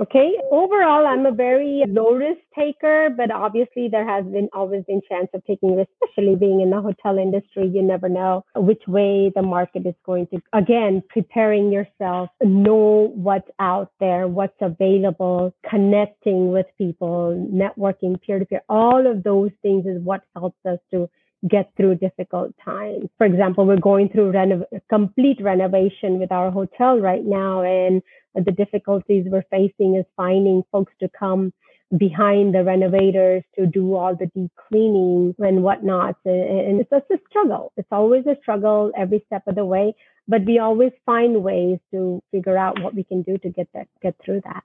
Okay. 0.00 0.32
Overall, 0.50 1.06
I'm 1.06 1.26
a 1.26 1.32
very 1.32 1.84
low 1.86 2.12
risk 2.12 2.40
taker, 2.58 3.10
but 3.14 3.30
obviously 3.30 3.88
there 3.88 4.08
has 4.08 4.24
been 4.24 4.48
always 4.54 4.82
been 4.84 5.02
chance 5.06 5.28
of 5.34 5.44
taking 5.44 5.76
risk, 5.76 5.90
especially 6.02 6.36
being 6.36 6.62
in 6.62 6.70
the 6.70 6.80
hotel 6.80 7.18
industry. 7.18 7.68
You 7.68 7.82
never 7.82 8.08
know 8.08 8.46
which 8.56 8.82
way 8.88 9.30
the 9.34 9.42
market 9.42 9.86
is 9.86 9.94
going 10.06 10.26
to. 10.28 10.40
Again, 10.54 11.02
preparing 11.10 11.70
yourself, 11.70 12.30
know 12.42 13.12
what's 13.14 13.50
out 13.58 13.92
there, 14.00 14.26
what's 14.26 14.56
available, 14.62 15.54
connecting 15.68 16.50
with 16.50 16.66
people, 16.78 17.48
networking 17.52 18.18
peer 18.22 18.38
to 18.38 18.46
peer. 18.46 18.62
All 18.70 19.06
of 19.06 19.22
those 19.22 19.50
things 19.60 19.84
is 19.84 20.00
what 20.02 20.22
helps 20.34 20.64
us 20.64 20.78
to 20.92 21.10
get 21.48 21.72
through 21.76 21.96
difficult 21.96 22.54
times. 22.62 23.08
For 23.16 23.26
example, 23.26 23.66
we're 23.66 23.80
going 23.80 24.08
through 24.10 24.32
renov- 24.32 24.66
complete 24.88 25.40
renovation 25.40 26.18
with 26.18 26.30
our 26.32 26.50
hotel 26.50 26.98
right 26.98 27.24
now, 27.24 27.62
and 27.62 28.02
the 28.34 28.52
difficulties 28.52 29.24
we're 29.28 29.44
facing 29.50 29.96
is 29.96 30.04
finding 30.16 30.62
folks 30.70 30.92
to 31.00 31.08
come 31.18 31.52
behind 31.96 32.54
the 32.54 32.62
renovators 32.62 33.42
to 33.58 33.66
do 33.66 33.94
all 33.94 34.14
the 34.14 34.26
deep 34.26 34.52
cleaning 34.68 35.34
and 35.38 35.62
whatnot. 35.62 36.16
And 36.24 36.80
it's 36.80 36.90
just 36.90 37.10
a 37.10 37.18
struggle. 37.28 37.72
It's 37.76 37.88
always 37.90 38.26
a 38.26 38.36
struggle 38.40 38.92
every 38.96 39.24
step 39.26 39.42
of 39.48 39.56
the 39.56 39.64
way, 39.64 39.94
but 40.28 40.44
we 40.44 40.58
always 40.58 40.92
find 41.04 41.42
ways 41.42 41.78
to 41.90 42.22
figure 42.30 42.56
out 42.56 42.80
what 42.80 42.94
we 42.94 43.02
can 43.02 43.22
do 43.22 43.38
to 43.38 43.48
get 43.48 43.68
that, 43.74 43.88
get 44.02 44.14
through 44.24 44.42
that. 44.44 44.62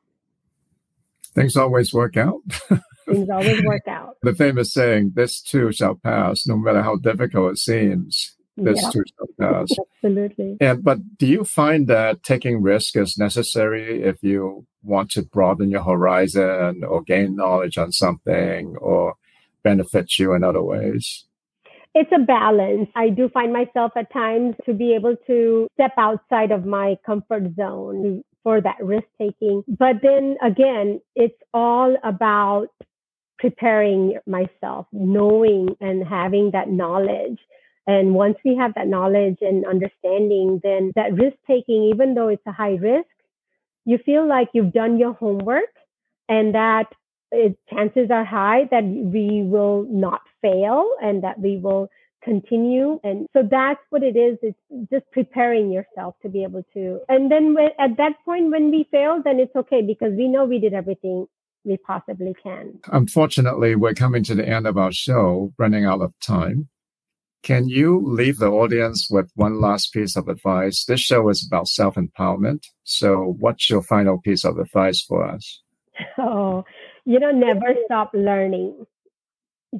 Things 1.33 1.57
always 1.57 1.93
work 1.93 2.15
out. 2.15 2.41
Things 3.05 3.29
always 3.29 3.63
work 3.63 3.87
out. 3.87 4.17
The 4.23 4.33
famous 4.33 4.73
saying, 4.73 5.11
this 5.15 5.41
too 5.41 5.71
shall 5.71 5.95
pass, 5.95 6.47
no 6.47 6.57
matter 6.57 6.81
how 6.81 6.95
difficult 6.95 7.53
it 7.53 7.57
seems. 7.57 8.35
This 8.57 8.81
yeah. 8.81 8.89
too 8.89 9.03
shall 9.17 9.27
pass. 9.39 9.69
Absolutely. 10.03 10.57
And 10.61 10.83
but 10.83 11.17
do 11.17 11.27
you 11.27 11.43
find 11.43 11.87
that 11.87 12.23
taking 12.23 12.61
risk 12.61 12.95
is 12.95 13.17
necessary 13.17 14.03
if 14.03 14.23
you 14.23 14.65
want 14.81 15.11
to 15.11 15.23
broaden 15.23 15.69
your 15.69 15.83
horizon 15.83 16.83
or 16.83 17.01
gain 17.01 17.35
knowledge 17.35 17.77
on 17.77 17.91
something 17.91 18.75
or 18.77 19.15
benefit 19.63 20.17
you 20.17 20.33
in 20.33 20.43
other 20.43 20.63
ways? 20.63 21.25
It's 21.93 22.11
a 22.13 22.19
balance. 22.19 22.89
I 22.95 23.09
do 23.09 23.29
find 23.29 23.53
myself 23.53 23.93
at 23.95 24.11
times 24.11 24.55
to 24.65 24.73
be 24.73 24.93
able 24.93 25.15
to 25.27 25.67
step 25.75 25.93
outside 25.97 26.51
of 26.51 26.65
my 26.65 26.97
comfort 27.05 27.55
zone 27.55 28.23
for 28.43 28.61
that 28.61 28.83
risk 28.83 29.07
taking. 29.17 29.63
But 29.67 29.97
then 30.03 30.37
again, 30.43 31.01
it's 31.15 31.41
all 31.53 31.95
about 32.03 32.67
preparing 33.37 34.17
myself, 34.25 34.87
knowing 34.91 35.75
and 35.81 36.05
having 36.07 36.51
that 36.51 36.69
knowledge. 36.69 37.39
And 37.87 38.15
once 38.15 38.37
we 38.43 38.55
have 38.55 38.73
that 38.75 38.87
knowledge 38.87 39.37
and 39.41 39.65
understanding, 39.65 40.59
then 40.63 40.91
that 40.95 41.13
risk 41.13 41.37
taking, 41.47 41.83
even 41.93 42.15
though 42.15 42.29
it's 42.29 42.45
a 42.47 42.51
high 42.51 42.75
risk, 42.75 43.07
you 43.85 43.99
feel 43.99 44.27
like 44.27 44.49
you've 44.53 44.73
done 44.73 44.97
your 44.97 45.13
homework 45.13 45.69
and 46.27 46.55
that 46.55 46.87
it, 47.31 47.57
chances 47.69 48.09
are 48.09 48.25
high 48.25 48.67
that 48.71 48.83
we 48.83 49.43
will 49.43 49.85
not 49.89 50.21
fail 50.41 50.89
and 51.01 51.23
that 51.23 51.39
we 51.39 51.57
will 51.57 51.89
continue. 52.23 52.99
And 53.03 53.27
so 53.33 53.47
that's 53.49 53.79
what 53.91 54.01
it 54.01 54.15
is. 54.15 54.37
It's 54.41 54.89
just 54.91 55.09
preparing 55.11 55.71
yourself 55.71 56.15
to 56.23 56.29
be 56.29 56.43
able 56.43 56.65
to. 56.73 57.01
And 57.07 57.31
then 57.31 57.53
when, 57.53 57.69
at 57.79 57.97
that 57.97 58.13
point, 58.25 58.49
when 58.49 58.71
we 58.71 58.87
fail, 58.89 59.21
then 59.23 59.39
it's 59.39 59.55
okay 59.55 59.81
because 59.83 60.13
we 60.13 60.27
know 60.27 60.45
we 60.45 60.59
did 60.59 60.73
everything 60.73 61.27
we 61.65 61.77
possibly 61.77 62.33
can. 62.41 62.79
Unfortunately, 62.91 63.75
we're 63.75 63.93
coming 63.93 64.23
to 64.23 64.35
the 64.35 64.47
end 64.47 64.67
of 64.67 64.77
our 64.77 64.91
show, 64.91 65.53
running 65.57 65.85
out 65.85 66.01
of 66.01 66.13
time. 66.21 66.69
Can 67.43 67.67
you 67.69 68.01
leave 68.03 68.37
the 68.37 68.47
audience 68.47 69.07
with 69.09 69.29
one 69.35 69.61
last 69.61 69.93
piece 69.93 70.15
of 70.15 70.27
advice? 70.27 70.85
This 70.85 70.99
show 70.99 71.29
is 71.29 71.45
about 71.45 71.67
self 71.67 71.95
empowerment. 71.95 72.65
So, 72.83 73.35
what's 73.39 73.69
your 73.69 73.83
final 73.83 74.19
piece 74.19 74.43
of 74.45 74.57
advice 74.57 75.01
for 75.01 75.25
us? 75.25 75.61
Oh, 76.17 76.65
you 77.05 77.19
know, 77.19 77.31
never 77.31 77.73
stop 77.85 78.11
learning. 78.13 78.85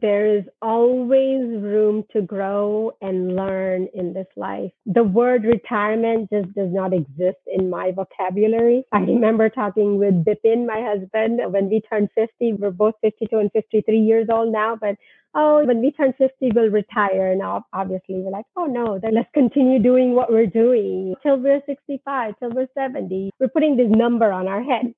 There 0.01 0.37
is 0.37 0.43
always 0.61 1.39
room 1.39 2.03
to 2.11 2.21
grow 2.21 2.91
and 3.01 3.33
learn 3.33 3.87
in 3.93 4.11
this 4.11 4.27
life. 4.35 4.71
The 4.85 5.05
word 5.05 5.45
retirement 5.45 6.29
just 6.29 6.53
does 6.53 6.69
not 6.69 6.91
exist 6.91 7.39
in 7.47 7.69
my 7.69 7.91
vocabulary. 7.91 8.83
I 8.91 8.99
remember 8.99 9.49
talking 9.49 9.97
with 9.97 10.25
Bipin, 10.25 10.67
my 10.67 10.81
husband, 10.81 11.39
when 11.53 11.69
we 11.69 11.79
turned 11.79 12.09
50. 12.13 12.53
We're 12.59 12.71
both 12.71 12.95
52 12.99 13.37
and 13.37 13.49
53 13.53 13.97
years 13.97 14.27
old 14.29 14.51
now, 14.51 14.75
but 14.75 14.97
oh, 15.33 15.63
when 15.65 15.79
we 15.79 15.91
turn 15.91 16.13
50, 16.17 16.51
we'll 16.53 16.71
retire. 16.71 17.33
Now, 17.33 17.65
obviously, 17.71 18.15
we're 18.15 18.31
like, 18.31 18.45
oh 18.57 18.65
no, 18.65 18.99
then 19.01 19.15
let's 19.15 19.29
continue 19.33 19.79
doing 19.79 20.13
what 20.13 20.29
we're 20.29 20.45
doing 20.45 21.15
till 21.23 21.37
we're 21.37 21.61
65, 21.65 22.33
till 22.39 22.49
we're 22.49 22.67
70. 22.73 23.31
We're 23.39 23.47
putting 23.47 23.77
this 23.77 23.89
number 23.89 24.29
on 24.31 24.49
our 24.49 24.61
head. 24.61 24.93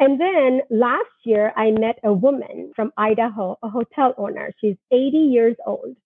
And 0.00 0.20
then 0.20 0.62
last 0.70 1.10
year, 1.24 1.54
I 1.56 1.72
met 1.72 2.00
a 2.04 2.12
woman 2.14 2.72
from 2.76 2.92
Idaho, 2.98 3.58
a 3.62 3.70
hotel 3.70 4.14
owner. 4.18 4.52
She's 4.60 4.76
80 4.92 5.18
years 5.18 5.56
old. 5.66 5.96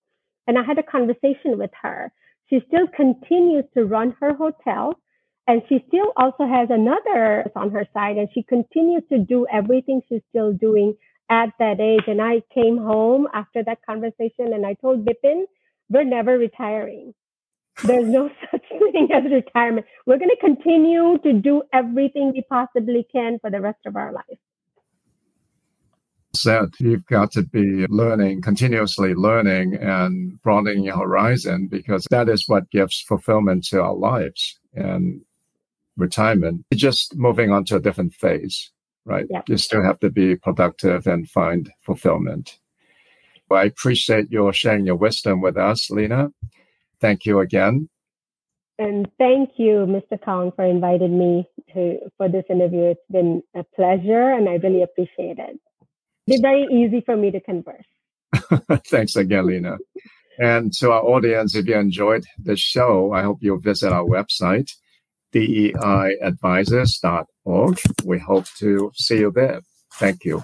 And 0.48 0.58
I 0.58 0.64
had 0.64 0.78
a 0.78 0.84
conversation 0.84 1.58
with 1.58 1.72
her. 1.82 2.12
She 2.50 2.60
still 2.68 2.88
continues 2.96 3.64
to 3.74 3.86
run 3.86 4.16
her 4.20 4.34
hotel. 4.34 4.94
And 5.48 5.62
she 5.68 5.84
still 5.88 6.12
also 6.16 6.46
has 6.46 6.68
another 6.70 7.50
on 7.56 7.72
her 7.72 7.88
side. 7.94 8.18
And 8.18 8.28
she 8.34 8.44
continues 8.44 9.04
to 9.10 9.18
do 9.18 9.46
everything 9.52 10.02
she's 10.08 10.22
still 10.30 10.52
doing 10.54 10.96
at 11.30 11.50
that 11.60 11.80
age. 11.80 12.04
And 12.08 12.22
I 12.22 12.42
came 12.54 12.78
home 12.78 13.28
after 13.34 13.64
that 13.64 13.80
conversation 13.86 14.54
and 14.54 14.66
I 14.66 14.74
told 14.74 15.06
Bipin, 15.06 15.44
we're 15.90 16.04
never 16.04 16.38
retiring. 16.38 17.14
There's 17.82 18.06
no 18.06 18.30
such 18.50 18.62
thing 18.92 19.08
as 19.12 19.24
retirement. 19.30 19.86
We're 20.06 20.18
going 20.18 20.30
to 20.30 20.36
continue 20.40 21.18
to 21.18 21.32
do 21.32 21.62
everything 21.72 22.32
we 22.32 22.42
possibly 22.48 23.06
can 23.10 23.38
for 23.40 23.50
the 23.50 23.60
rest 23.60 23.80
of 23.86 23.96
our 23.96 24.12
life. 24.12 24.38
Said 26.34 26.70
you've 26.80 27.06
got 27.06 27.30
to 27.32 27.42
be 27.42 27.86
learning, 27.88 28.42
continuously 28.42 29.14
learning 29.14 29.74
and 29.76 30.40
broadening 30.42 30.84
your 30.84 30.96
horizon 30.96 31.68
because 31.68 32.06
that 32.10 32.28
is 32.28 32.48
what 32.48 32.70
gives 32.70 33.00
fulfillment 33.00 33.64
to 33.66 33.80
our 33.80 33.94
lives. 33.94 34.58
And 34.74 35.20
retirement, 35.96 36.64
just 36.74 37.14
moving 37.16 37.52
on 37.52 37.64
to 37.66 37.76
a 37.76 37.80
different 37.80 38.14
phase 38.14 38.72
right? 39.04 39.26
Yep. 39.30 39.48
You 39.48 39.56
still 39.56 39.82
have 39.82 40.00
to 40.00 40.10
be 40.10 40.36
productive 40.36 41.06
and 41.06 41.28
find 41.28 41.70
fulfillment. 41.82 42.58
Well, 43.48 43.60
I 43.60 43.64
appreciate 43.64 44.30
your 44.30 44.52
sharing 44.52 44.86
your 44.86 44.96
wisdom 44.96 45.40
with 45.40 45.56
us, 45.56 45.90
Lina. 45.90 46.30
Thank 47.00 47.26
you 47.26 47.40
again. 47.40 47.88
And 48.78 49.10
thank 49.18 49.50
you, 49.56 49.86
Mr. 49.86 50.18
Kong, 50.22 50.52
for 50.56 50.64
inviting 50.64 51.18
me 51.18 51.46
to 51.74 51.98
for 52.16 52.28
this 52.28 52.44
interview. 52.50 52.82
It's 52.82 53.00
been 53.10 53.42
a 53.54 53.62
pleasure, 53.62 54.32
and 54.32 54.48
I 54.48 54.54
really 54.54 54.82
appreciate 54.82 55.38
it. 55.38 55.60
It's 56.26 56.40
very 56.40 56.66
easy 56.72 57.00
for 57.04 57.16
me 57.16 57.30
to 57.30 57.40
converse. 57.40 57.86
Thanks 58.88 59.14
again, 59.14 59.46
Lina. 59.46 59.76
And 60.40 60.72
to 60.74 60.90
our 60.90 61.02
audience, 61.02 61.54
if 61.54 61.66
you 61.66 61.76
enjoyed 61.76 62.24
the 62.42 62.56
show, 62.56 63.12
I 63.12 63.22
hope 63.22 63.38
you'll 63.40 63.60
visit 63.60 63.92
our 63.92 64.04
website, 64.04 64.72
deiadvisors.org. 65.32 67.80
We 68.04 68.18
hope 68.18 68.46
to 68.58 68.90
see 68.94 69.18
you 69.18 69.30
there. 69.30 69.60
Thank 69.94 70.24
you. 70.24 70.42